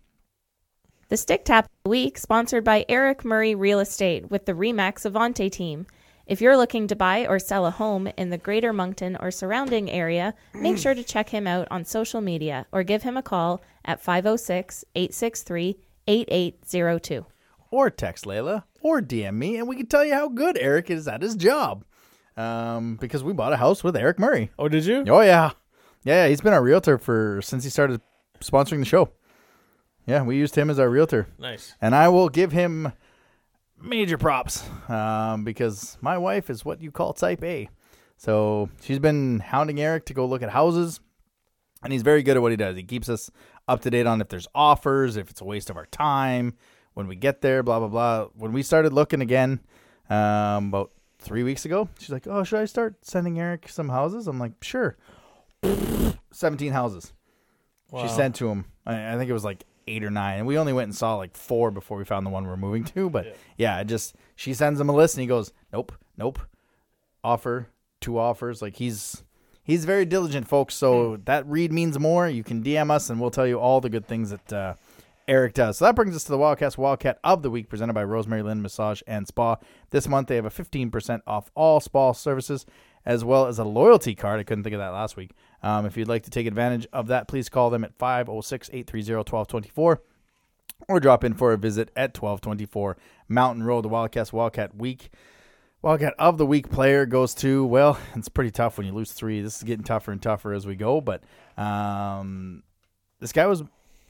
[1.09, 5.11] The Stick Tap of the Week, sponsored by Eric Murray Real Estate with the Remax
[5.11, 5.87] Avante team.
[6.27, 9.91] If you're looking to buy or sell a home in the greater Moncton or surrounding
[9.91, 13.63] area, make sure to check him out on social media or give him a call
[13.87, 17.25] at 506 863 8802.
[17.71, 21.09] or text Layla or DM me, and we can tell you how good Eric is
[21.09, 21.85] at his job.
[22.37, 24.51] Um, because we bought a house with Eric Murray.
[24.59, 25.05] Oh, did you?
[25.09, 25.53] Oh yeah,
[26.05, 26.29] yeah.
[26.29, 28.01] He's been our realtor for since he started
[28.41, 29.09] sponsoring the show.
[30.09, 31.75] Yeah, we used him as our realtor, Nice.
[31.83, 32.93] and I will give him
[33.81, 37.69] major props um, because my wife is what you call type A.
[38.17, 41.01] So she's been hounding Eric to go look at houses,
[41.83, 42.75] and he's very good at what he does.
[42.75, 43.31] He keeps us
[43.69, 46.55] up to date on if there's offers, if it's a waste of our time
[46.95, 48.29] when we get there, blah blah blah.
[48.35, 49.61] When we started looking again
[50.09, 54.27] um, about three weeks ago, she's like, "Oh, should I start sending Eric some houses?"
[54.27, 54.97] I'm like, "Sure."
[56.33, 57.13] Seventeen houses
[58.01, 58.65] she sent to him.
[58.87, 61.17] I, I think it was like eight or nine, and we only went and saw
[61.17, 63.11] like four before we found the one we're moving to.
[63.11, 66.39] But yeah, it just she sends him a list, and he goes, "Nope, nope."
[67.25, 67.69] Offer
[68.01, 68.63] two offers.
[68.63, 69.25] Like he's
[69.63, 70.75] he's very diligent, folks.
[70.75, 72.29] So that read means more.
[72.29, 74.75] You can DM us, and we'll tell you all the good things that uh,
[75.29, 75.79] Eric does.
[75.79, 78.63] So that brings us to the Wildcast Wildcat of the Week, presented by Rosemary Lynn
[78.63, 79.57] Massage and Spa.
[79.91, 82.67] This month they have a fifteen percent off all spa services,
[83.09, 84.39] as well as a loyalty card.
[84.39, 85.33] I couldn't think of that last week.
[85.63, 89.15] Um, if you'd like to take advantage of that, please call them at 506 830
[89.15, 90.03] 1224
[90.89, 93.83] or drop in for a visit at 1224 Mountain Road.
[93.83, 95.11] The Wildcats Wildcat Week.
[95.81, 99.41] Wildcat of the Week player goes to, well, it's pretty tough when you lose three.
[99.41, 101.25] This is getting tougher and tougher as we go, but
[101.57, 102.63] um,
[103.21, 103.63] this guy was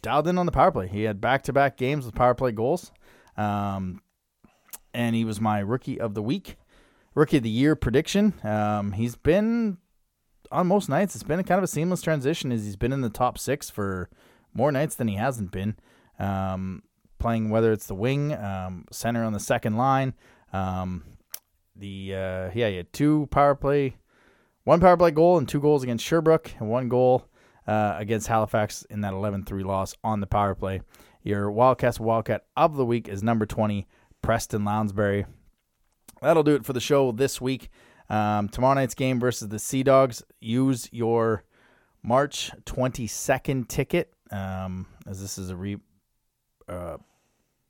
[0.02, 0.88] dialed in on the power play.
[0.88, 2.90] He had back to back games with power play goals.
[3.36, 4.02] Um,
[4.92, 6.56] and he was my rookie of the week,
[7.14, 8.34] rookie of the year prediction.
[8.44, 9.78] Um, he's been
[10.50, 11.14] on most nights.
[11.14, 14.08] It's been kind of a seamless transition as he's been in the top six for
[14.54, 15.76] more nights than he hasn't been.
[16.18, 16.82] Um,
[17.18, 20.14] playing whether it's the wing, um, center on the second line.
[20.52, 21.04] Um,
[21.76, 23.96] the uh, yeah, he had two power play,
[24.64, 27.26] one power play goal and two goals against Sherbrooke and one goal
[27.66, 30.80] uh, against Halifax in that 11-3 loss on the power play.
[31.22, 33.86] Your Wildcats Wildcat of the week is number 20,
[34.22, 35.26] Preston Lounsbury.
[36.20, 37.70] That'll do it for the show this week.
[38.10, 40.22] Um, tomorrow night's game versus the Sea Dogs.
[40.40, 41.44] Use your
[42.02, 45.76] March 22nd ticket, um, as this is a re,
[46.68, 46.96] uh,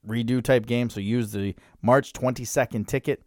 [0.06, 0.90] redo type game.
[0.90, 3.22] So use the March 22nd ticket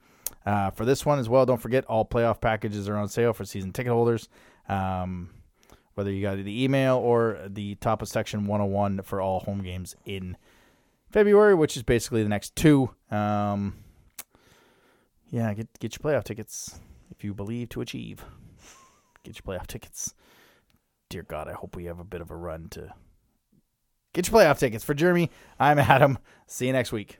[0.46, 1.46] uh, for this one as well.
[1.46, 4.30] Don't forget, all playoff packages are on sale for season ticket holders.
[4.70, 5.32] Um,
[5.96, 9.96] whether you got the email or the top of section 101 for all home games
[10.06, 10.38] in
[11.12, 12.90] February, which is basically the next two.
[13.10, 13.76] Um,
[15.32, 16.80] yeah, get get your playoff tickets
[17.10, 18.24] if you believe to achieve.
[19.24, 20.14] Get your playoff tickets.
[21.10, 22.94] Dear God, I hope we have a bit of a run to
[24.14, 24.84] get your playoff tickets.
[24.84, 26.20] For Jeremy, I'm Adam.
[26.48, 27.20] See you next week.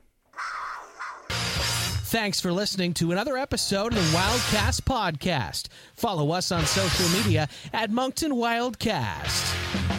[1.30, 5.68] Thanks for listening to another episode of the Wildcast Podcast.
[5.94, 9.91] Follow us on social media at Moncton Wildcast.